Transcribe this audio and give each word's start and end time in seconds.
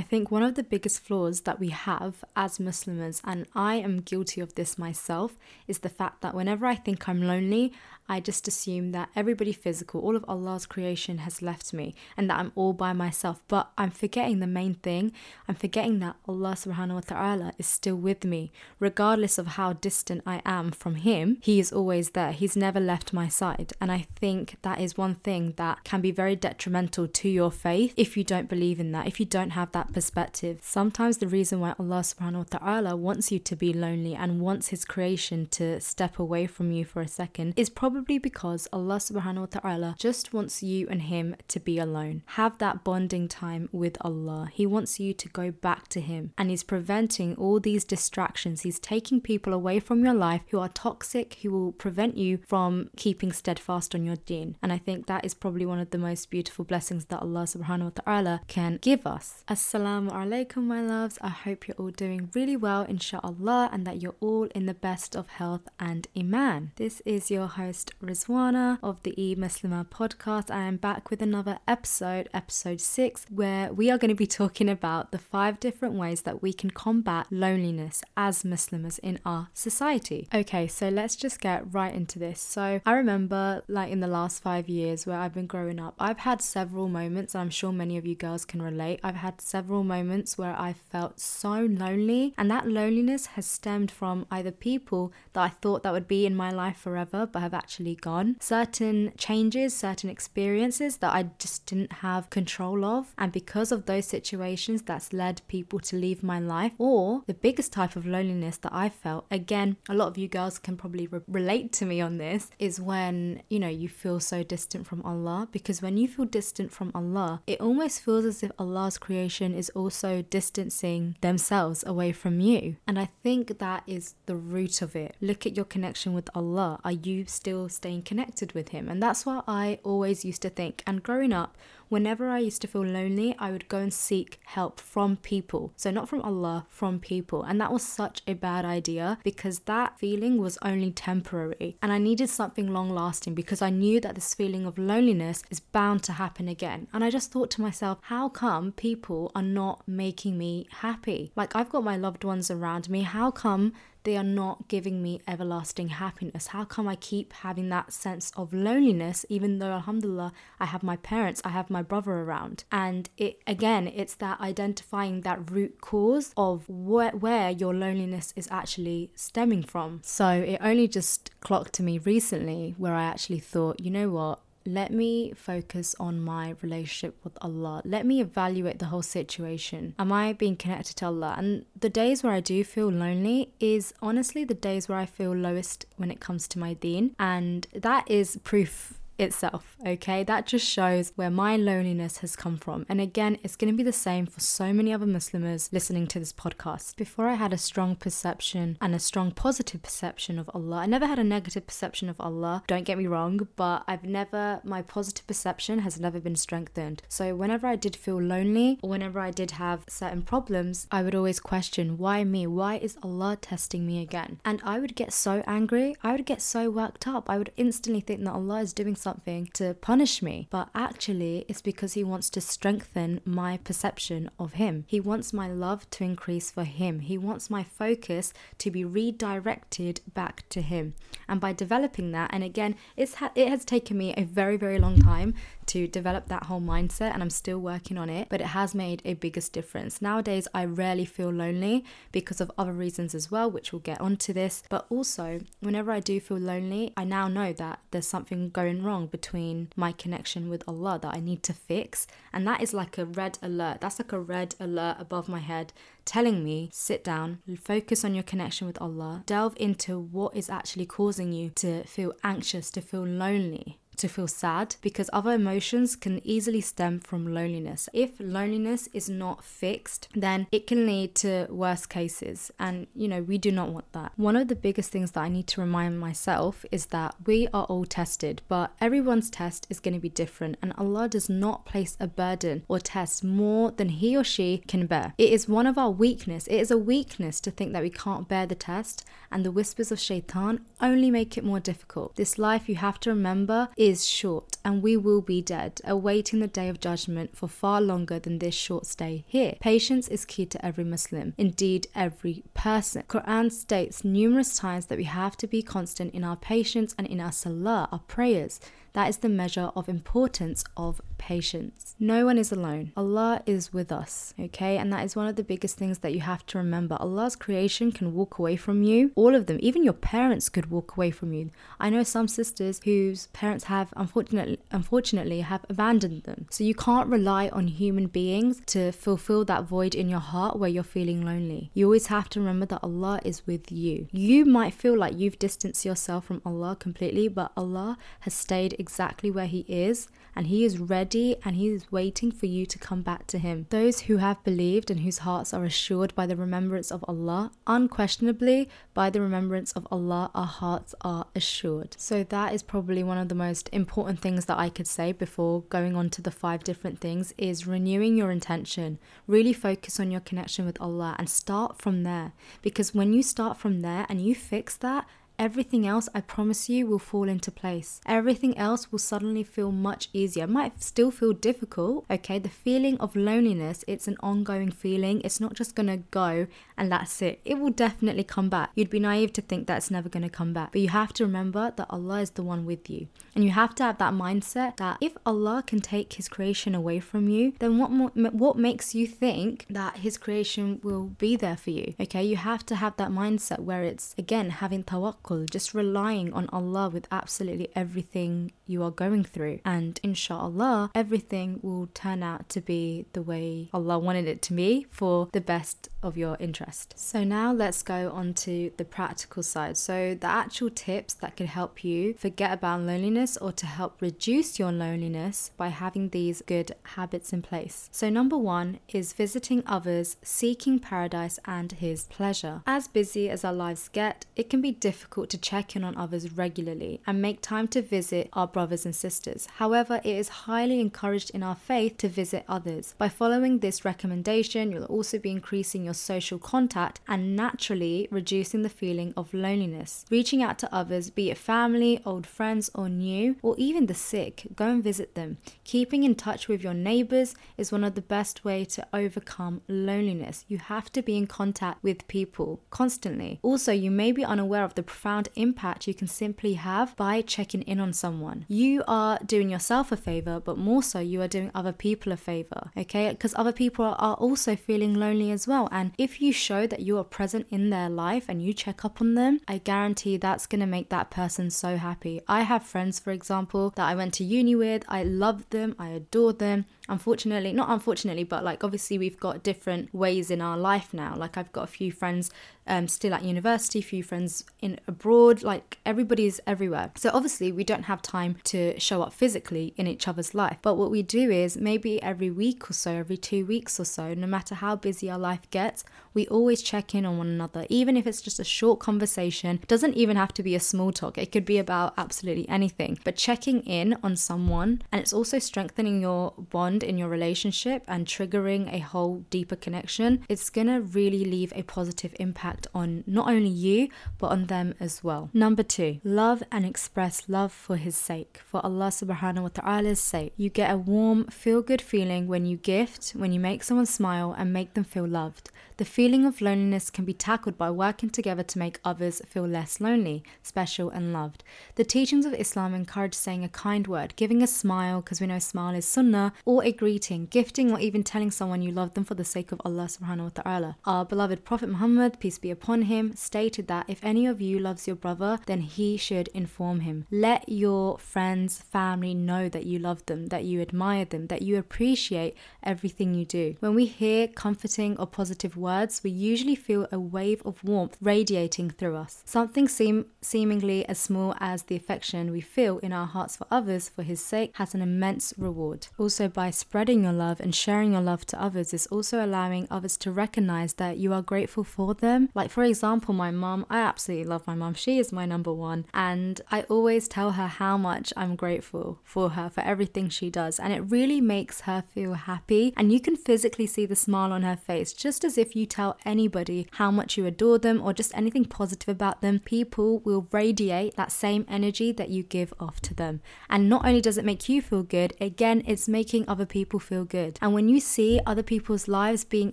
I 0.00 0.02
think 0.02 0.30
one 0.30 0.42
of 0.42 0.54
the 0.54 0.62
biggest 0.62 1.00
flaws 1.00 1.42
that 1.42 1.60
we 1.60 1.68
have 1.68 2.24
as 2.34 2.58
Muslims, 2.58 3.20
and 3.22 3.46
I 3.54 3.74
am 3.74 4.00
guilty 4.00 4.40
of 4.40 4.54
this 4.54 4.78
myself, 4.78 5.36
is 5.68 5.80
the 5.80 5.90
fact 5.90 6.22
that 6.22 6.34
whenever 6.34 6.64
I 6.64 6.74
think 6.74 7.06
I'm 7.06 7.20
lonely, 7.20 7.74
I 8.08 8.18
just 8.18 8.48
assume 8.48 8.90
that 8.90 9.10
everybody 9.14 9.52
physical, 9.52 10.00
all 10.00 10.16
of 10.16 10.24
Allah's 10.26 10.66
creation 10.66 11.18
has 11.18 11.42
left 11.42 11.72
me 11.72 11.94
and 12.16 12.28
that 12.28 12.40
I'm 12.40 12.50
all 12.56 12.72
by 12.72 12.92
myself. 12.92 13.40
But 13.46 13.70
I'm 13.78 13.92
forgetting 13.92 14.40
the 14.40 14.48
main 14.48 14.74
thing. 14.74 15.12
I'm 15.46 15.54
forgetting 15.54 16.00
that 16.00 16.16
Allah 16.26 16.54
subhanahu 16.54 16.94
wa 16.94 17.00
ta'ala 17.00 17.52
is 17.56 17.66
still 17.66 17.94
with 17.94 18.24
me. 18.24 18.50
Regardless 18.80 19.38
of 19.38 19.48
how 19.48 19.74
distant 19.74 20.22
I 20.26 20.42
am 20.44 20.72
from 20.72 20.96
Him, 20.96 21.38
He 21.40 21.60
is 21.60 21.72
always 21.72 22.10
there. 22.10 22.32
He's 22.32 22.56
never 22.56 22.80
left 22.80 23.12
my 23.12 23.28
side. 23.28 23.74
And 23.80 23.92
I 23.92 24.06
think 24.16 24.56
that 24.62 24.80
is 24.80 24.96
one 24.96 25.16
thing 25.16 25.54
that 25.56 25.84
can 25.84 26.00
be 26.00 26.10
very 26.10 26.34
detrimental 26.34 27.06
to 27.06 27.28
your 27.28 27.52
faith 27.52 27.94
if 27.96 28.16
you 28.16 28.24
don't 28.24 28.48
believe 28.48 28.80
in 28.80 28.90
that, 28.90 29.06
if 29.06 29.20
you 29.20 29.26
don't 29.26 29.50
have 29.50 29.70
that 29.70 29.89
perspective. 29.92 30.58
Sometimes 30.62 31.18
the 31.18 31.28
reason 31.28 31.60
why 31.60 31.74
Allah 31.78 32.00
subhanahu 32.00 32.50
wa 32.52 32.58
ta'ala 32.58 32.96
wants 32.96 33.30
you 33.30 33.38
to 33.38 33.56
be 33.56 33.72
lonely 33.72 34.14
and 34.14 34.40
wants 34.40 34.68
His 34.68 34.84
creation 34.84 35.46
to 35.52 35.80
step 35.80 36.18
away 36.18 36.46
from 36.46 36.72
you 36.72 36.84
for 36.84 37.02
a 37.02 37.08
second 37.08 37.54
is 37.56 37.70
probably 37.70 38.18
because 38.18 38.68
Allah 38.72 38.96
subhanahu 38.96 39.40
wa 39.40 39.60
ta'ala 39.60 39.94
just 39.98 40.32
wants 40.32 40.62
you 40.62 40.86
and 40.88 41.02
Him 41.02 41.36
to 41.48 41.60
be 41.60 41.78
alone. 41.78 42.22
Have 42.40 42.58
that 42.58 42.84
bonding 42.84 43.28
time 43.28 43.68
with 43.72 43.96
Allah. 44.00 44.48
He 44.52 44.66
wants 44.66 45.00
you 45.00 45.12
to 45.14 45.28
go 45.28 45.50
back 45.50 45.88
to 45.88 46.00
Him 46.00 46.32
and 46.38 46.50
He's 46.50 46.62
preventing 46.62 47.34
all 47.36 47.60
these 47.60 47.84
distractions. 47.84 48.62
He's 48.62 48.78
taking 48.78 49.20
people 49.20 49.52
away 49.52 49.80
from 49.80 50.04
your 50.04 50.14
life 50.14 50.42
who 50.50 50.58
are 50.58 50.68
toxic, 50.68 51.38
who 51.42 51.50
will 51.50 51.72
prevent 51.72 52.16
you 52.16 52.38
from 52.46 52.90
keeping 52.96 53.32
steadfast 53.32 53.94
on 53.94 54.04
your 54.04 54.16
deen. 54.16 54.56
And 54.62 54.72
I 54.72 54.78
think 54.78 55.06
that 55.06 55.24
is 55.24 55.34
probably 55.34 55.66
one 55.66 55.80
of 55.80 55.90
the 55.90 55.98
most 55.98 56.30
beautiful 56.30 56.64
blessings 56.64 57.06
that 57.06 57.20
Allah 57.20 57.42
subhanahu 57.42 57.84
wa 57.84 58.02
ta'ala 58.02 58.40
can 58.48 58.78
give 58.80 59.06
us. 59.06 59.44
Assalamu 59.80 60.10
alaikum, 60.10 60.64
my 60.64 60.82
loves. 60.82 61.18
I 61.22 61.30
hope 61.30 61.66
you're 61.66 61.76
all 61.78 61.88
doing 61.88 62.28
really 62.34 62.54
well, 62.54 62.82
inshallah, 62.82 63.70
and 63.72 63.86
that 63.86 64.02
you're 64.02 64.14
all 64.20 64.44
in 64.54 64.66
the 64.66 64.74
best 64.74 65.16
of 65.16 65.26
health 65.28 65.68
and 65.78 66.06
iman. 66.14 66.72
This 66.76 67.00
is 67.06 67.30
your 67.30 67.46
host, 67.46 67.94
Rizwana 68.04 68.78
of 68.82 69.02
the 69.04 69.14
E 69.18 69.34
Muslima 69.34 69.86
podcast. 69.86 70.50
I 70.50 70.64
am 70.64 70.76
back 70.76 71.08
with 71.08 71.22
another 71.22 71.60
episode, 71.66 72.28
episode 72.34 72.82
six, 72.82 73.24
where 73.30 73.72
we 73.72 73.90
are 73.90 73.96
going 73.96 74.10
to 74.10 74.14
be 74.14 74.26
talking 74.26 74.68
about 74.68 75.12
the 75.12 75.18
five 75.18 75.58
different 75.58 75.94
ways 75.94 76.22
that 76.22 76.42
we 76.42 76.52
can 76.52 76.70
combat 76.70 77.28
loneliness 77.30 78.02
as 78.18 78.44
Muslims 78.44 78.98
in 78.98 79.18
our 79.24 79.48
society. 79.54 80.28
Okay, 80.34 80.66
so 80.66 80.90
let's 80.90 81.16
just 81.16 81.40
get 81.40 81.64
right 81.72 81.94
into 81.94 82.18
this. 82.18 82.38
So, 82.38 82.82
I 82.84 82.92
remember, 82.92 83.62
like, 83.66 83.90
in 83.90 84.00
the 84.00 84.06
last 84.06 84.42
five 84.42 84.68
years 84.68 85.06
where 85.06 85.16
I've 85.16 85.32
been 85.32 85.46
growing 85.46 85.80
up, 85.80 85.94
I've 85.98 86.18
had 86.18 86.42
several 86.42 86.90
moments, 86.90 87.34
and 87.34 87.40
I'm 87.40 87.48
sure 87.48 87.72
many 87.72 87.96
of 87.96 88.04
you 88.04 88.14
girls 88.14 88.44
can 88.44 88.60
relate. 88.60 89.00
I've 89.02 89.14
had 89.16 89.40
several 89.40 89.59
moments 89.68 90.38
where 90.38 90.54
I 90.58 90.74
felt 90.74 91.18
so 91.18 91.66
lonely, 91.68 92.34
and 92.38 92.50
that 92.50 92.68
loneliness 92.68 93.26
has 93.26 93.46
stemmed 93.46 93.90
from 93.90 94.26
either 94.30 94.52
people 94.52 95.12
that 95.32 95.42
I 95.42 95.48
thought 95.48 95.82
that 95.82 95.92
would 95.92 96.08
be 96.08 96.24
in 96.24 96.36
my 96.36 96.50
life 96.50 96.76
forever 96.76 97.26
but 97.26 97.40
have 97.40 97.54
actually 97.54 97.70
actually 97.70 97.94
gone. 97.94 98.36
Certain 98.40 99.12
changes, 99.16 99.74
certain 99.74 100.10
experiences 100.10 100.98
that 100.98 101.12
I 101.14 101.30
just 101.38 101.66
didn't 101.66 101.92
have 101.92 102.30
control 102.30 102.84
of. 102.84 103.14
And 103.16 103.32
because 103.32 103.72
of 103.72 103.86
those 103.86 104.06
situations, 104.06 104.82
that's 104.82 105.12
led 105.12 105.42
people 105.48 105.78
to 105.80 105.96
leave 105.96 106.22
my 106.22 106.40
life. 106.40 106.72
Or 106.78 107.22
the 107.26 107.34
biggest 107.34 107.72
type 107.72 107.96
of 107.96 108.06
loneliness 108.06 108.56
that 108.58 108.72
I 108.72 108.88
felt, 108.88 109.26
again, 109.30 109.76
a 109.88 109.94
lot 109.94 110.08
of 110.08 110.18
you 110.18 110.28
girls 110.28 110.58
can 110.58 110.76
probably 110.76 111.06
re- 111.06 111.20
relate 111.28 111.72
to 111.74 111.86
me 111.86 112.00
on 112.00 112.18
this, 112.18 112.50
is 112.58 112.80
when, 112.80 113.42
you 113.48 113.58
know, 113.58 113.68
you 113.68 113.88
feel 113.88 114.20
so 114.20 114.42
distant 114.42 114.86
from 114.86 115.02
Allah. 115.02 115.48
Because 115.52 115.80
when 115.80 115.96
you 115.96 116.08
feel 116.08 116.24
distant 116.24 116.72
from 116.72 116.90
Allah, 116.94 117.42
it 117.46 117.60
almost 117.60 118.00
feels 118.00 118.24
as 118.24 118.42
if 118.42 118.50
Allah's 118.58 118.98
creation 118.98 119.49
is 119.54 119.70
also 119.70 120.22
distancing 120.22 121.16
themselves 121.20 121.84
away 121.86 122.12
from 122.12 122.40
you. 122.40 122.76
And 122.86 122.98
I 122.98 123.08
think 123.22 123.58
that 123.58 123.82
is 123.86 124.14
the 124.26 124.36
root 124.36 124.82
of 124.82 124.94
it. 124.94 125.16
Look 125.20 125.46
at 125.46 125.56
your 125.56 125.64
connection 125.64 126.12
with 126.12 126.28
Allah. 126.34 126.80
Are 126.84 126.92
you 126.92 127.24
still 127.26 127.68
staying 127.68 128.02
connected 128.02 128.52
with 128.52 128.70
him. 128.70 128.88
And 128.88 129.02
that's 129.02 129.24
what 129.24 129.44
I 129.46 129.78
always 129.84 130.24
used 130.24 130.42
to 130.42 130.50
think. 130.50 130.82
And 130.86 131.02
growing 131.02 131.32
up, 131.32 131.56
whenever 131.90 132.28
I 132.30 132.38
used 132.38 132.62
to 132.62 132.68
feel 132.68 132.86
lonely, 132.86 133.34
I 133.38 133.50
would 133.50 133.68
go 133.68 133.78
and 133.78 133.92
seek 133.92 134.40
help 134.46 134.80
from 134.80 135.16
people. 135.16 135.72
So, 135.76 135.90
not 135.90 136.08
from 136.08 136.22
Allah, 136.22 136.66
from 136.70 136.98
people. 136.98 137.42
And 137.42 137.60
that 137.60 137.72
was 137.72 137.82
such 137.82 138.22
a 138.26 138.32
bad 138.32 138.64
idea 138.64 139.18
because 139.22 139.60
that 139.60 139.98
feeling 139.98 140.40
was 140.40 140.56
only 140.62 140.92
temporary. 140.92 141.76
And 141.82 141.92
I 141.92 141.98
needed 141.98 142.30
something 142.30 142.72
long 142.72 142.88
lasting 142.88 143.34
because 143.34 143.60
I 143.60 143.70
knew 143.70 144.00
that 144.00 144.14
this 144.14 144.32
feeling 144.32 144.64
of 144.64 144.78
loneliness 144.78 145.42
is 145.50 145.60
bound 145.60 146.02
to 146.04 146.12
happen 146.12 146.48
again. 146.48 146.86
And 146.94 147.04
I 147.04 147.10
just 147.10 147.30
thought 147.30 147.50
to 147.52 147.60
myself, 147.60 147.98
how 148.02 148.28
come 148.28 148.72
people 148.72 149.30
are 149.34 149.42
not 149.42 149.86
making 149.86 150.38
me 150.38 150.68
happy? 150.70 151.32
Like, 151.36 151.54
I've 151.54 151.70
got 151.70 151.84
my 151.84 151.96
loved 151.96 152.24
ones 152.24 152.50
around 152.50 152.88
me. 152.88 153.02
How 153.02 153.30
come 153.30 153.72
they 154.04 154.16
are 154.16 154.24
not 154.24 154.68
giving 154.68 155.02
me 155.02 155.20
everlasting 155.26 155.88
happiness? 155.88 156.48
How 156.48 156.64
come 156.64 156.88
I 156.88 156.96
keep 156.96 157.32
having 157.32 157.68
that 157.70 157.92
sense 157.92 158.32
of 158.36 158.52
loneliness, 158.52 159.26
even 159.28 159.58
though, 159.58 159.72
alhamdulillah, 159.72 160.32
I 160.58 160.66
have 160.66 160.82
my 160.82 160.96
parents, 160.96 161.40
I 161.44 161.50
have 161.50 161.70
my 161.70 161.82
brother 161.82 162.12
around? 162.12 162.64
And 162.72 163.08
it 163.16 163.40
again, 163.46 163.86
it's 163.88 164.14
that 164.16 164.40
identifying 164.40 165.22
that 165.22 165.50
root 165.50 165.80
cause 165.80 166.32
of 166.36 166.68
where, 166.68 167.12
where 167.12 167.50
your 167.50 167.74
loneliness 167.74 168.32
is 168.36 168.48
actually 168.50 169.12
stemming 169.14 169.62
from. 169.62 170.00
So 170.02 170.28
it 170.28 170.58
only 170.60 170.88
just 170.88 171.30
clocked 171.40 171.72
to 171.74 171.82
me 171.82 171.98
recently 171.98 172.74
where 172.78 172.94
I 172.94 173.04
actually 173.04 173.40
thought, 173.40 173.80
you 173.80 173.90
know 173.90 174.10
what? 174.10 174.40
Let 174.74 174.92
me 174.92 175.32
focus 175.34 175.94
on 175.98 176.20
my 176.20 176.54
relationship 176.62 177.16
with 177.24 177.36
Allah. 177.40 177.82
Let 177.84 178.06
me 178.06 178.20
evaluate 178.20 178.78
the 178.78 178.86
whole 178.86 179.02
situation. 179.02 179.94
Am 179.98 180.12
I 180.12 180.32
being 180.32 180.56
connected 180.56 180.96
to 180.96 181.06
Allah? 181.06 181.34
And 181.38 181.64
the 181.78 181.88
days 181.88 182.22
where 182.22 182.32
I 182.32 182.40
do 182.40 182.62
feel 182.64 182.88
lonely 182.88 183.52
is 183.60 183.92
honestly 184.00 184.44
the 184.44 184.54
days 184.54 184.88
where 184.88 184.98
I 184.98 185.06
feel 185.06 185.32
lowest 185.32 185.86
when 185.96 186.10
it 186.10 186.20
comes 186.20 186.46
to 186.48 186.58
my 186.58 186.74
deen. 186.74 187.14
And 187.18 187.66
that 187.74 188.10
is 188.10 188.38
proof 188.44 188.99
itself, 189.20 189.76
okay? 189.86 190.24
That 190.24 190.46
just 190.46 190.66
shows 190.66 191.12
where 191.16 191.30
my 191.30 191.56
loneliness 191.56 192.18
has 192.18 192.36
come 192.36 192.56
from. 192.56 192.86
And 192.88 193.00
again, 193.00 193.38
it's 193.42 193.56
going 193.56 193.72
to 193.72 193.76
be 193.76 193.82
the 193.82 193.92
same 193.92 194.26
for 194.26 194.40
so 194.40 194.72
many 194.72 194.92
other 194.92 195.06
Muslims 195.06 195.68
listening 195.72 196.06
to 196.08 196.18
this 196.18 196.32
podcast. 196.32 196.96
Before 196.96 197.28
I 197.28 197.34
had 197.34 197.52
a 197.52 197.58
strong 197.58 197.96
perception 197.96 198.78
and 198.80 198.94
a 198.94 198.98
strong 198.98 199.30
positive 199.30 199.82
perception 199.82 200.38
of 200.38 200.50
Allah, 200.54 200.78
I 200.78 200.86
never 200.86 201.06
had 201.06 201.18
a 201.18 201.24
negative 201.24 201.66
perception 201.66 202.08
of 202.08 202.20
Allah, 202.20 202.62
don't 202.66 202.84
get 202.84 202.98
me 202.98 203.06
wrong, 203.06 203.46
but 203.56 203.84
I've 203.86 204.04
never, 204.04 204.60
my 204.64 204.82
positive 204.82 205.26
perception 205.26 205.80
has 205.80 206.00
never 206.00 206.20
been 206.20 206.36
strengthened. 206.36 207.02
So 207.08 207.34
whenever 207.34 207.66
I 207.66 207.76
did 207.76 207.96
feel 207.96 208.20
lonely 208.20 208.78
or 208.82 208.90
whenever 208.90 209.20
I 209.20 209.30
did 209.30 209.52
have 209.52 209.84
certain 209.88 210.22
problems, 210.22 210.86
I 210.90 211.02
would 211.02 211.14
always 211.14 211.40
question, 211.40 211.98
why 211.98 212.24
me? 212.24 212.46
Why 212.46 212.76
is 212.76 212.96
Allah 213.02 213.36
testing 213.40 213.86
me 213.86 214.02
again? 214.02 214.40
And 214.44 214.60
I 214.64 214.78
would 214.78 214.94
get 214.94 215.12
so 215.12 215.42
angry, 215.46 215.94
I 216.02 216.12
would 216.12 216.26
get 216.26 216.40
so 216.40 216.70
worked 216.70 217.06
up, 217.06 217.28
I 217.28 217.38
would 217.38 217.52
instantly 217.56 218.00
think 218.00 218.24
that 218.24 218.32
Allah 218.32 218.60
is 218.60 218.72
doing 218.72 218.96
something 218.96 219.09
something 219.10 219.50
to 219.52 219.74
punish 219.74 220.22
me, 220.22 220.46
but 220.50 220.68
actually 220.72 221.44
it's 221.48 221.60
because 221.62 221.94
he 221.94 222.04
wants 222.04 222.30
to 222.30 222.40
strengthen 222.40 223.20
my 223.24 223.56
perception 223.56 224.30
of 224.38 224.52
him. 224.52 224.84
He 224.86 225.00
wants 225.00 225.32
my 225.32 225.48
love 225.50 225.90
to 225.90 226.04
increase 226.04 226.48
for 226.52 226.62
him. 226.62 227.00
He 227.00 227.18
wants 227.18 227.50
my 227.50 227.64
focus 227.64 228.32
to 228.58 228.70
be 228.70 228.84
redirected 228.84 230.00
back 230.14 230.48
to 230.50 230.62
him. 230.62 230.94
And 231.28 231.40
by 231.40 231.52
developing 231.52 232.12
that, 232.12 232.30
and 232.32 232.44
again, 232.44 232.76
it's 232.96 233.14
ha- 233.14 233.32
it 233.34 233.48
has 233.48 233.64
taken 233.64 233.98
me 233.98 234.14
a 234.16 234.22
very, 234.22 234.56
very 234.56 234.78
long 234.78 235.00
time 235.00 235.34
to 235.70 235.86
develop 235.86 236.26
that 236.26 236.44
whole 236.44 236.60
mindset 236.60 237.12
and 237.12 237.22
I'm 237.22 237.30
still 237.30 237.58
working 237.58 237.96
on 237.96 238.10
it, 238.10 238.28
but 238.28 238.40
it 238.40 238.48
has 238.48 238.74
made 238.74 239.02
a 239.04 239.14
biggest 239.14 239.52
difference. 239.52 240.02
Nowadays, 240.02 240.48
I 240.52 240.64
rarely 240.64 241.04
feel 241.04 241.30
lonely 241.30 241.84
because 242.10 242.40
of 242.40 242.50
other 242.58 242.72
reasons 242.72 243.14
as 243.14 243.30
well, 243.30 243.48
which 243.48 243.72
we'll 243.72 243.80
get 243.80 244.00
onto 244.00 244.32
this. 244.32 244.64
But 244.68 244.86
also, 244.90 245.40
whenever 245.60 245.92
I 245.92 246.00
do 246.00 246.18
feel 246.18 246.38
lonely, 246.38 246.92
I 246.96 247.04
now 247.04 247.28
know 247.28 247.52
that 247.52 247.78
there's 247.92 248.08
something 248.08 248.50
going 248.50 248.82
wrong 248.82 249.06
between 249.06 249.68
my 249.76 249.92
connection 249.92 250.48
with 250.48 250.64
Allah 250.66 250.98
that 251.02 251.14
I 251.14 251.20
need 251.20 251.44
to 251.44 251.52
fix. 251.52 252.08
And 252.32 252.46
that 252.48 252.62
is 252.62 252.74
like 252.74 252.98
a 252.98 253.04
red 253.04 253.38
alert. 253.40 253.80
That's 253.80 254.00
like 254.00 254.12
a 254.12 254.20
red 254.20 254.56
alert 254.58 254.96
above 254.98 255.28
my 255.28 255.40
head 255.40 255.72
telling 256.04 256.42
me 256.42 256.70
sit 256.72 257.04
down, 257.04 257.38
focus 257.62 258.04
on 258.04 258.14
your 258.14 258.24
connection 258.24 258.66
with 258.66 258.80
Allah, 258.80 259.22
delve 259.26 259.54
into 259.56 260.00
what 260.00 260.34
is 260.34 260.50
actually 260.50 260.86
causing 260.86 261.32
you 261.32 261.50
to 261.50 261.84
feel 261.84 262.12
anxious, 262.24 262.70
to 262.72 262.80
feel 262.80 263.04
lonely 263.04 263.79
to 264.00 264.08
feel 264.08 264.28
sad 264.28 264.76
because 264.82 265.08
other 265.12 265.32
emotions 265.32 265.96
can 265.96 266.20
easily 266.26 266.60
stem 266.60 267.00
from 267.00 267.32
loneliness. 267.32 267.88
If 267.92 268.12
loneliness 268.18 268.88
is 268.92 269.08
not 269.08 269.44
fixed, 269.44 270.08
then 270.14 270.46
it 270.50 270.66
can 270.66 270.86
lead 270.86 271.14
to 271.16 271.46
worse 271.48 271.86
cases, 271.86 272.50
and 272.58 272.86
you 272.94 273.08
know, 273.08 273.22
we 273.22 273.38
do 273.38 273.52
not 273.52 273.70
want 273.70 273.92
that. 273.92 274.12
One 274.16 274.36
of 274.36 274.48
the 274.48 274.56
biggest 274.56 274.90
things 274.90 275.12
that 275.12 275.22
I 275.22 275.28
need 275.28 275.46
to 275.48 275.60
remind 275.60 276.00
myself 276.00 276.64
is 276.72 276.86
that 276.86 277.14
we 277.26 277.48
are 277.54 277.64
all 277.64 277.84
tested, 277.84 278.42
but 278.48 278.72
everyone's 278.80 279.30
test 279.30 279.66
is 279.70 279.80
going 279.80 279.94
to 279.94 280.00
be 280.00 280.08
different, 280.08 280.56
and 280.62 280.72
Allah 280.76 281.08
does 281.08 281.28
not 281.28 281.66
place 281.66 281.96
a 282.00 282.06
burden 282.06 282.64
or 282.68 282.78
test 282.78 283.22
more 283.22 283.70
than 283.70 283.90
He 283.90 284.16
or 284.16 284.24
she 284.24 284.62
can 284.66 284.86
bear. 284.86 285.14
It 285.18 285.30
is 285.30 285.48
one 285.48 285.66
of 285.66 285.78
our 285.78 285.90
weakness. 285.90 286.46
It 286.46 286.60
is 286.64 286.70
a 286.70 286.78
weakness 286.78 287.40
to 287.42 287.50
think 287.50 287.72
that 287.72 287.82
we 287.82 287.90
can't 287.90 288.28
bear 288.28 288.46
the 288.46 288.54
test, 288.54 289.04
and 289.30 289.44
the 289.44 289.52
whispers 289.52 289.92
of 289.92 290.00
shaitan 290.00 290.64
only 290.80 291.10
make 291.10 291.36
it 291.36 291.44
more 291.44 291.60
difficult. 291.60 292.16
This 292.16 292.38
life, 292.38 292.68
you 292.68 292.76
have 292.76 292.98
to 293.00 293.10
remember, 293.10 293.68
is 293.76 293.89
is 293.90 294.06
short 294.06 294.56
and 294.64 294.82
we 294.82 294.96
will 294.96 295.20
be 295.20 295.42
dead, 295.42 295.80
awaiting 295.84 296.38
the 296.38 296.46
day 296.46 296.68
of 296.68 296.80
judgment 296.80 297.36
for 297.36 297.48
far 297.48 297.80
longer 297.80 298.18
than 298.20 298.38
this 298.38 298.54
short 298.54 298.86
stay 298.86 299.24
here. 299.26 299.56
Patience 299.60 300.06
is 300.06 300.24
key 300.24 300.46
to 300.46 300.64
every 300.64 300.84
Muslim, 300.84 301.34
indeed 301.36 301.88
every 301.94 302.44
person. 302.54 303.02
Quran 303.08 303.50
states 303.50 304.04
numerous 304.04 304.56
times 304.56 304.86
that 304.86 304.98
we 304.98 305.04
have 305.04 305.36
to 305.38 305.46
be 305.46 305.62
constant 305.62 306.14
in 306.14 306.22
our 306.22 306.36
patience 306.36 306.94
and 306.96 307.06
in 307.06 307.20
our 307.20 307.32
salah, 307.32 307.88
our 307.90 307.98
prayers. 308.06 308.60
That 308.92 309.08
is 309.08 309.18
the 309.18 309.28
measure 309.28 309.70
of 309.76 309.88
importance 309.88 310.64
of 310.76 311.00
patience. 311.18 311.94
No 312.00 312.24
one 312.24 312.38
is 312.38 312.50
alone. 312.50 312.92
Allah 312.96 313.42
is 313.44 313.72
with 313.72 313.92
us, 313.92 314.32
okay? 314.40 314.78
And 314.78 314.92
that 314.92 315.04
is 315.04 315.14
one 315.14 315.26
of 315.26 315.36
the 315.36 315.44
biggest 315.44 315.76
things 315.76 315.98
that 315.98 316.14
you 316.14 316.20
have 316.20 316.46
to 316.46 316.58
remember. 316.58 316.96
Allah's 316.98 317.36
creation 317.36 317.92
can 317.92 318.14
walk 318.14 318.38
away 318.38 318.56
from 318.56 318.82
you. 318.82 319.12
All 319.14 319.34
of 319.34 319.46
them, 319.46 319.58
even 319.60 319.84
your 319.84 319.92
parents 319.92 320.48
could 320.48 320.70
walk 320.70 320.96
away 320.96 321.10
from 321.10 321.32
you. 321.32 321.50
I 321.78 321.90
know 321.90 322.02
some 322.02 322.26
sisters 322.26 322.80
whose 322.84 323.26
parents 323.28 323.64
have 323.64 323.92
unfortunately 323.96 324.58
unfortunately 324.70 325.40
have 325.42 325.64
abandoned 325.68 326.22
them. 326.22 326.46
So 326.50 326.64
you 326.64 326.74
can't 326.74 327.08
rely 327.08 327.48
on 327.48 327.68
human 327.68 328.06
beings 328.06 328.62
to 328.66 328.90
fulfill 328.92 329.44
that 329.44 329.64
void 329.64 329.94
in 329.94 330.08
your 330.08 330.20
heart 330.20 330.58
where 330.58 330.70
you're 330.70 330.82
feeling 330.82 331.24
lonely. 331.24 331.70
You 331.74 331.84
always 331.86 332.06
have 332.06 332.28
to 332.30 332.40
remember 332.40 332.66
that 332.66 332.82
Allah 332.82 333.20
is 333.24 333.46
with 333.46 333.70
you. 333.70 334.08
You 334.10 334.44
might 334.44 334.74
feel 334.74 334.96
like 334.96 335.18
you've 335.18 335.38
distanced 335.38 335.84
yourself 335.84 336.24
from 336.24 336.40
Allah 336.44 336.76
completely, 336.76 337.28
but 337.28 337.52
Allah 337.56 337.98
has 338.20 338.34
stayed 338.34 338.74
exactly 338.80 339.30
where 339.30 339.46
He 339.46 339.60
is 339.68 340.08
and 340.34 340.46
He 340.46 340.64
is 340.64 340.78
ready 340.78 341.36
and 341.44 341.54
He 341.54 341.68
is 341.68 341.92
waiting 341.92 342.32
for 342.32 342.46
you 342.46 342.66
to 342.66 342.78
come 342.78 343.02
back 343.02 343.26
to 343.28 343.38
Him. 343.38 343.66
Those 343.70 344.00
who 344.02 344.16
have 344.16 344.42
believed 344.42 344.90
and 344.90 345.00
whose 345.00 345.18
hearts 345.18 345.52
are 345.52 345.64
assured 345.64 346.14
by 346.14 346.26
the 346.26 346.36
remembrance 346.36 346.90
of 346.90 347.04
Allah, 347.06 347.52
unquestionably, 347.66 348.68
by 348.94 349.10
the 349.10 349.20
remembrance 349.20 349.72
of 349.72 349.86
Allah, 349.90 350.30
our 350.34 350.46
hearts 350.46 350.94
are 351.02 351.26
assured. 351.36 351.94
So, 351.98 352.24
that 352.24 352.54
is 352.54 352.62
probably 352.62 353.02
one 353.04 353.18
of 353.18 353.28
the 353.28 353.34
most 353.34 353.68
important 353.72 354.20
things 354.20 354.46
that 354.46 354.58
I 354.58 354.68
could 354.68 354.86
say 354.86 355.12
before 355.12 355.62
going 355.62 355.94
on 355.94 356.10
to 356.10 356.22
the 356.22 356.30
five 356.30 356.64
different 356.64 357.00
things 357.00 357.34
is 357.36 357.66
renewing 357.66 358.16
your 358.16 358.30
intention. 358.30 358.98
Really 359.26 359.52
focus 359.52 360.00
on 360.00 360.10
your 360.10 360.20
connection 360.20 360.64
with 360.64 360.80
Allah 360.80 361.16
and 361.18 361.28
start 361.28 361.78
from 361.78 362.02
there. 362.02 362.32
Because 362.62 362.94
when 362.94 363.12
you 363.12 363.22
start 363.22 363.58
from 363.58 363.82
there 363.82 364.06
and 364.08 364.20
you 364.20 364.34
fix 364.34 364.76
that, 364.78 365.06
everything 365.40 365.86
else, 365.86 366.06
I 366.14 366.20
promise 366.20 366.68
you, 366.68 366.86
will 366.86 366.98
fall 366.98 367.26
into 367.26 367.50
place. 367.50 368.00
Everything 368.04 368.56
else 368.58 368.92
will 368.92 368.98
suddenly 368.98 369.42
feel 369.42 369.72
much 369.72 370.10
easier. 370.12 370.44
It 370.44 370.50
might 370.50 370.82
still 370.82 371.10
feel 371.10 371.32
difficult, 371.32 372.04
okay? 372.10 372.38
The 372.38 372.50
feeling 372.50 372.98
of 373.00 373.16
loneliness, 373.16 373.82
it's 373.88 374.06
an 374.06 374.18
ongoing 374.20 374.70
feeling. 374.70 375.22
It's 375.24 375.40
not 375.40 375.54
just 375.54 375.74
gonna 375.74 375.96
go 376.10 376.46
and 376.76 376.92
that's 376.92 377.22
it. 377.22 377.40
It 377.44 377.58
will 377.58 377.70
definitely 377.70 378.24
come 378.24 378.50
back. 378.50 378.70
You'd 378.74 378.90
be 378.90 379.00
naive 379.00 379.32
to 379.34 379.40
think 379.40 379.66
that's 379.66 379.90
never 379.90 380.10
gonna 380.10 380.28
come 380.28 380.52
back. 380.52 380.72
But 380.72 380.82
you 380.82 380.90
have 380.90 381.14
to 381.14 381.24
remember 381.24 381.72
that 381.74 381.86
Allah 381.88 382.20
is 382.20 382.32
the 382.32 382.42
one 382.42 382.66
with 382.66 382.90
you. 382.90 383.08
And 383.34 383.42
you 383.42 383.50
have 383.50 383.74
to 383.76 383.84
have 383.84 383.96
that 383.98 384.12
mindset 384.12 384.76
that 384.76 384.98
if 385.00 385.16
Allah 385.24 385.64
can 385.66 385.80
take 385.80 386.12
His 386.14 386.28
creation 386.28 386.74
away 386.74 387.00
from 387.00 387.28
you, 387.28 387.54
then 387.60 387.78
what, 387.78 387.90
more, 387.90 388.10
what 388.10 388.58
makes 388.58 388.94
you 388.94 389.06
think 389.06 389.64
that 389.70 389.98
His 389.98 390.18
creation 390.18 390.80
will 390.82 391.04
be 391.18 391.34
there 391.34 391.56
for 391.56 391.70
you? 391.70 391.94
Okay, 391.98 392.22
you 392.22 392.36
have 392.36 392.66
to 392.66 392.76
have 392.76 392.96
that 392.98 393.10
mindset 393.10 393.60
where 393.60 393.84
it's, 393.84 394.14
again, 394.18 394.50
having 394.50 394.84
tawakkul 394.84 395.29
tawakkul, 395.30 395.50
just 395.50 395.74
relying 395.74 396.32
on 396.32 396.48
Allah 396.52 396.88
with 396.88 397.06
absolutely 397.10 397.68
everything 397.74 398.52
you 398.66 398.82
are 398.82 398.90
going 398.90 399.24
through. 399.24 399.60
And 399.64 399.98
inshallah, 400.02 400.90
everything 400.94 401.60
will 401.62 401.88
turn 401.94 402.22
out 402.22 402.48
to 402.50 402.60
be 402.60 403.06
the 403.12 403.22
way 403.22 403.68
Allah 403.72 403.98
wanted 403.98 404.26
it 404.26 404.42
to 404.42 404.54
be 404.54 404.86
for 404.90 405.28
the 405.32 405.40
best 405.40 405.88
of 406.02 406.16
your 406.16 406.36
interest. 406.40 406.94
So 406.96 407.24
now 407.24 407.52
let's 407.52 407.82
go 407.82 408.10
on 408.10 408.34
to 408.34 408.70
the 408.76 408.84
practical 408.84 409.42
side. 409.42 409.76
So 409.76 410.14
the 410.14 410.26
actual 410.26 410.70
tips 410.70 411.14
that 411.14 411.36
could 411.36 411.46
help 411.46 411.84
you 411.84 412.14
forget 412.14 412.52
about 412.52 412.82
loneliness 412.82 413.36
or 413.36 413.52
to 413.52 413.66
help 413.66 414.00
reduce 414.00 414.58
your 414.58 414.72
loneliness 414.72 415.50
by 415.56 415.68
having 415.68 416.08
these 416.08 416.42
good 416.46 416.74
habits 416.94 417.32
in 417.32 417.42
place. 417.42 417.88
So 417.92 418.08
number 418.08 418.38
1 418.38 418.78
is 418.88 419.12
visiting 419.12 419.62
others, 419.66 420.16
seeking 420.22 420.78
paradise 420.78 421.38
and 421.44 421.72
his 421.72 422.04
pleasure. 422.04 422.62
As 422.66 422.88
busy 422.88 423.28
as 423.28 423.44
our 423.44 423.52
lives 423.52 423.88
get, 423.88 424.24
it 424.36 424.48
can 424.48 424.60
be 424.60 424.72
difficult 424.72 425.19
to 425.28 425.38
check 425.38 425.76
in 425.76 425.84
on 425.84 425.96
others 425.96 426.32
regularly 426.32 427.02
and 427.06 427.20
make 427.20 427.42
time 427.42 427.68
to 427.68 427.82
visit 427.82 428.28
our 428.32 428.46
brothers 428.46 428.86
and 428.86 428.96
sisters. 428.96 429.46
However, 429.56 430.00
it 430.04 430.16
is 430.16 430.28
highly 430.28 430.80
encouraged 430.80 431.30
in 431.30 431.42
our 431.42 431.54
faith 431.54 431.98
to 431.98 432.08
visit 432.08 432.44
others. 432.48 432.94
By 432.96 433.08
following 433.08 433.58
this 433.58 433.84
recommendation, 433.84 434.72
you'll 434.72 434.84
also 434.84 435.18
be 435.18 435.30
increasing 435.30 435.84
your 435.84 435.94
social 435.94 436.38
contact 436.38 437.00
and 437.08 437.36
naturally 437.36 438.08
reducing 438.10 438.62
the 438.62 438.68
feeling 438.68 439.12
of 439.16 439.34
loneliness. 439.34 440.04
Reaching 440.10 440.42
out 440.42 440.58
to 440.60 440.74
others, 440.74 441.10
be 441.10 441.30
it 441.30 441.38
family, 441.38 442.00
old 442.06 442.26
friends, 442.26 442.70
or 442.74 442.88
new, 442.88 443.36
or 443.42 443.54
even 443.58 443.86
the 443.86 443.94
sick, 443.94 444.46
go 444.54 444.68
and 444.68 444.82
visit 444.82 445.14
them. 445.14 445.38
Keeping 445.64 446.04
in 446.04 446.14
touch 446.14 446.48
with 446.48 446.62
your 446.62 446.74
neighbors 446.74 447.34
is 447.58 447.72
one 447.72 447.84
of 447.84 447.94
the 447.94 448.00
best 448.00 448.44
way 448.44 448.64
to 448.64 448.86
overcome 448.92 449.60
loneliness. 449.68 450.44
You 450.48 450.58
have 450.58 450.90
to 450.92 451.02
be 451.02 451.16
in 451.16 451.26
contact 451.26 451.82
with 451.82 452.06
people 452.08 452.60
constantly. 452.70 453.38
Also, 453.42 453.72
you 453.72 453.90
may 453.90 454.12
be 454.12 454.24
unaware 454.24 454.64
of 454.64 454.74
the 454.74 454.82
profound 454.82 455.09
impact 455.34 455.86
you 455.86 455.94
can 455.94 456.06
simply 456.06 456.54
have 456.54 456.96
by 456.96 457.20
checking 457.22 457.62
in 457.62 457.80
on 457.80 457.92
someone. 457.92 458.44
You 458.48 458.82
are 458.86 459.18
doing 459.24 459.50
yourself 459.50 459.92
a 459.92 459.96
favor, 459.96 460.40
but 460.40 460.58
more 460.58 460.82
so, 460.82 461.00
you 461.00 461.20
are 461.22 461.28
doing 461.28 461.50
other 461.54 461.72
people 461.72 462.12
a 462.12 462.16
favor, 462.16 462.70
okay? 462.76 463.10
Because 463.10 463.34
other 463.36 463.52
people 463.52 463.84
are 463.84 464.14
also 464.14 464.56
feeling 464.56 464.94
lonely 464.94 465.30
as 465.30 465.46
well. 465.46 465.68
And 465.72 465.92
if 465.98 466.20
you 466.20 466.32
show 466.32 466.66
that 466.66 466.80
you 466.80 466.98
are 466.98 467.04
present 467.04 467.46
in 467.50 467.70
their 467.70 467.88
life 467.88 468.26
and 468.28 468.42
you 468.42 468.52
check 468.52 468.84
up 468.84 469.00
on 469.00 469.14
them, 469.14 469.40
I 469.48 469.58
guarantee 469.58 470.16
that's 470.16 470.46
gonna 470.46 470.66
make 470.66 470.88
that 470.90 471.10
person 471.10 471.50
so 471.50 471.76
happy. 471.76 472.20
I 472.28 472.42
have 472.42 472.64
friends, 472.64 472.98
for 472.98 473.10
example, 473.10 473.72
that 473.76 473.88
I 473.88 473.94
went 473.94 474.14
to 474.14 474.24
uni 474.24 474.54
with, 474.54 474.84
I 474.88 475.02
love 475.02 475.48
them, 475.50 475.74
I 475.78 475.88
adore 475.88 476.32
them 476.32 476.66
unfortunately 476.90 477.52
not 477.52 477.70
unfortunately 477.70 478.24
but 478.24 478.44
like 478.44 478.62
obviously 478.62 478.98
we've 478.98 479.20
got 479.20 479.42
different 479.42 479.92
ways 479.94 480.30
in 480.30 480.40
our 480.40 480.56
life 480.56 480.92
now 480.92 481.14
like 481.16 481.36
i've 481.36 481.52
got 481.52 481.64
a 481.64 481.72
few 481.72 481.90
friends 481.90 482.30
um, 482.70 482.86
still 482.86 483.12
at 483.12 483.24
university, 483.24 483.80
a 483.80 483.82
few 483.82 484.02
friends 484.02 484.44
in 484.60 484.78
abroad, 484.86 485.42
like 485.42 485.78
everybody's 485.84 486.40
everywhere. 486.46 486.92
So 486.94 487.10
obviously 487.12 487.50
we 487.50 487.64
don't 487.64 487.84
have 487.84 488.00
time 488.00 488.36
to 488.44 488.78
show 488.78 489.02
up 489.02 489.12
physically 489.12 489.74
in 489.76 489.88
each 489.88 490.06
other's 490.06 490.34
life. 490.34 490.58
But 490.62 490.74
what 490.74 490.90
we 490.90 491.02
do 491.02 491.30
is 491.30 491.56
maybe 491.56 492.00
every 492.00 492.30
week 492.30 492.70
or 492.70 492.72
so, 492.72 492.92
every 492.92 493.16
two 493.16 493.44
weeks 493.44 493.80
or 493.80 493.84
so, 493.84 494.14
no 494.14 494.28
matter 494.28 494.54
how 494.54 494.76
busy 494.76 495.10
our 495.10 495.18
life 495.18 495.50
gets, 495.50 495.82
we 496.14 496.28
always 496.28 496.62
check 496.62 496.94
in 496.94 497.04
on 497.04 497.18
one 497.18 497.26
another, 497.26 497.66
even 497.68 497.96
if 497.96 498.06
it's 498.06 498.20
just 498.20 498.38
a 498.38 498.44
short 498.44 498.78
conversation. 498.78 499.58
It 499.62 499.68
doesn't 499.68 499.94
even 499.94 500.16
have 500.16 500.32
to 500.34 500.42
be 500.42 500.54
a 500.54 500.60
small 500.60 500.92
talk. 500.92 501.18
It 501.18 501.32
could 501.32 501.44
be 501.44 501.58
about 501.58 501.94
absolutely 501.96 502.48
anything. 502.48 502.98
But 503.04 503.16
checking 503.16 503.62
in 503.62 503.96
on 504.02 504.16
someone 504.16 504.82
and 504.92 505.00
it's 505.00 505.12
also 505.12 505.40
strengthening 505.40 506.00
your 506.00 506.34
bond 506.38 506.79
in 506.82 506.98
your 506.98 507.08
relationship 507.08 507.84
and 507.86 508.06
triggering 508.06 508.72
a 508.72 508.78
whole 508.80 509.24
deeper 509.30 509.56
connection. 509.56 510.24
It's 510.28 510.50
gonna 510.50 510.80
really 510.80 511.24
leave 511.24 511.52
a 511.54 511.62
positive 511.62 512.14
impact 512.18 512.66
on 512.74 513.04
not 513.06 513.28
only 513.28 513.48
you, 513.48 513.88
but 514.18 514.28
on 514.28 514.46
them 514.46 514.74
as 514.80 515.02
well. 515.04 515.30
Number 515.32 515.62
two, 515.62 516.00
love 516.04 516.42
and 516.50 516.64
express 516.64 517.28
love 517.28 517.52
for 517.52 517.76
His 517.76 517.96
sake, 517.96 518.40
for 518.46 518.64
Allah 518.64 518.88
subhanahu 518.88 519.42
wa 519.42 519.48
ta'ala's 519.48 520.00
sake. 520.00 520.32
You 520.36 520.50
get 520.50 520.72
a 520.72 520.76
warm, 520.76 521.26
feel 521.26 521.62
good 521.62 521.82
feeling 521.82 522.26
when 522.26 522.46
you 522.46 522.56
gift, 522.56 523.10
when 523.16 523.32
you 523.32 523.40
make 523.40 523.62
someone 523.62 523.86
smile 523.86 524.34
and 524.36 524.52
make 524.52 524.74
them 524.74 524.84
feel 524.84 525.06
loved. 525.06 525.50
The 525.76 525.86
feeling 525.86 526.26
of 526.26 526.42
loneliness 526.42 526.90
can 526.90 527.06
be 527.06 527.14
tackled 527.14 527.56
by 527.56 527.70
working 527.70 528.10
together 528.10 528.42
to 528.42 528.58
make 528.58 528.80
others 528.84 529.22
feel 529.26 529.46
less 529.46 529.80
lonely, 529.80 530.22
special, 530.42 530.90
and 530.90 531.10
loved. 531.10 531.42
The 531.76 531.84
teachings 531.84 532.26
of 532.26 532.34
Islam 532.34 532.74
encourage 532.74 533.14
saying 533.14 533.44
a 533.44 533.48
kind 533.48 533.86
word, 533.86 534.14
giving 534.16 534.42
a 534.42 534.46
smile, 534.46 535.00
because 535.00 535.22
we 535.22 535.26
know 535.26 535.38
smile 535.38 535.74
is 535.74 535.86
sunnah, 535.86 536.34
or 536.44 536.62
a 536.70 536.72
greeting, 536.72 537.26
gifting, 537.26 537.72
or 537.72 537.80
even 537.80 538.04
telling 538.04 538.30
someone 538.30 538.62
you 538.62 538.70
love 538.70 538.94
them 538.94 539.04
for 539.04 539.16
the 539.16 539.24
sake 539.24 539.50
of 539.50 539.60
Allah 539.64 539.86
subhanahu 539.86 540.28
wa 540.30 540.42
ta'ala. 540.42 540.76
Our 540.84 541.04
beloved 541.04 541.44
Prophet 541.44 541.68
Muhammad, 541.68 542.20
peace 542.20 542.38
be 542.38 542.50
upon 542.52 542.82
him, 542.82 543.16
stated 543.16 543.66
that 543.66 543.86
if 543.88 543.98
any 544.04 544.24
of 544.24 544.40
you 544.40 544.60
loves 544.60 544.86
your 544.86 544.94
brother, 544.94 545.40
then 545.46 545.62
he 545.62 545.96
should 545.96 546.28
inform 546.28 546.80
him. 546.80 547.06
Let 547.10 547.48
your 547.48 547.98
friends, 547.98 548.62
family 548.62 549.14
know 549.14 549.48
that 549.48 549.66
you 549.66 549.80
love 549.80 550.06
them, 550.06 550.28
that 550.28 550.44
you 550.44 550.60
admire 550.60 551.04
them, 551.04 551.26
that 551.26 551.42
you 551.42 551.58
appreciate 551.58 552.36
everything 552.62 553.14
you 553.14 553.24
do. 553.24 553.56
When 553.58 553.74
we 553.74 553.86
hear 553.86 554.28
comforting 554.28 554.96
or 554.96 555.08
positive 555.08 555.56
words, 555.56 556.02
we 556.04 556.10
usually 556.10 556.54
feel 556.54 556.86
a 556.92 557.00
wave 557.00 557.42
of 557.44 557.64
warmth 557.64 557.96
radiating 558.00 558.70
through 558.70 558.94
us. 558.94 559.22
Something 559.24 559.66
seem, 559.66 560.06
seemingly 560.22 560.86
as 560.86 561.00
small 561.00 561.34
as 561.40 561.64
the 561.64 561.74
affection 561.74 562.30
we 562.30 562.40
feel 562.40 562.78
in 562.78 562.92
our 562.92 563.06
hearts 563.06 563.36
for 563.36 563.48
others 563.50 563.88
for 563.88 564.04
His 564.04 564.24
sake 564.24 564.52
has 564.54 564.72
an 564.72 564.82
immense 564.82 565.34
reward. 565.36 565.88
Also, 565.98 566.28
by 566.28 566.49
by 566.50 566.52
spreading 566.52 567.04
your 567.04 567.12
love 567.12 567.38
and 567.38 567.54
sharing 567.54 567.92
your 567.92 568.00
love 568.00 568.26
to 568.26 568.42
others 568.42 568.74
is 568.74 568.88
also 568.88 569.24
allowing 569.24 569.68
others 569.70 569.96
to 569.96 570.10
recognize 570.10 570.72
that 570.74 570.98
you 570.98 571.12
are 571.12 571.22
grateful 571.22 571.62
for 571.62 571.94
them. 571.94 572.28
Like, 572.34 572.50
for 572.50 572.64
example, 572.64 573.14
my 573.14 573.30
mom, 573.30 573.64
I 573.70 573.78
absolutely 573.78 574.24
love 574.24 574.48
my 574.48 574.56
mom. 574.56 574.74
She 574.74 574.98
is 574.98 575.12
my 575.12 575.26
number 575.26 575.52
one. 575.52 575.86
And 575.94 576.40
I 576.50 576.62
always 576.62 577.06
tell 577.06 577.30
her 577.32 577.46
how 577.46 577.76
much 577.76 578.12
I'm 578.16 578.34
grateful 578.34 578.98
for 579.04 579.30
her, 579.30 579.48
for 579.48 579.60
everything 579.60 580.08
she 580.08 580.28
does. 580.28 580.58
And 580.58 580.72
it 580.72 580.80
really 580.80 581.20
makes 581.20 581.60
her 581.62 581.84
feel 581.94 582.14
happy. 582.14 582.74
And 582.76 582.92
you 582.92 582.98
can 582.98 583.14
physically 583.14 583.68
see 583.68 583.86
the 583.86 583.94
smile 583.94 584.32
on 584.32 584.42
her 584.42 584.56
face, 584.56 584.92
just 584.92 585.22
as 585.22 585.38
if 585.38 585.54
you 585.54 585.66
tell 585.66 585.98
anybody 586.04 586.66
how 586.72 586.90
much 586.90 587.16
you 587.16 587.26
adore 587.26 587.60
them 587.60 587.80
or 587.80 587.92
just 587.92 588.12
anything 588.16 588.44
positive 588.44 588.88
about 588.88 589.20
them, 589.20 589.38
people 589.38 590.00
will 590.00 590.26
radiate 590.32 590.96
that 590.96 591.12
same 591.12 591.46
energy 591.48 591.92
that 591.92 592.08
you 592.08 592.24
give 592.24 592.52
off 592.58 592.80
to 592.80 592.92
them. 592.92 593.20
And 593.48 593.68
not 593.68 593.86
only 593.86 594.00
does 594.00 594.18
it 594.18 594.24
make 594.24 594.48
you 594.48 594.60
feel 594.60 594.82
good, 594.82 595.14
again, 595.20 595.62
it's 595.64 595.86
making 595.86 596.24
other 596.40 596.46
people 596.46 596.80
feel 596.80 597.04
good. 597.04 597.38
And 597.42 597.52
when 597.52 597.68
you 597.68 597.80
see 597.80 598.18
other 598.24 598.42
people's 598.42 598.88
lives 598.88 599.26
being 599.26 599.52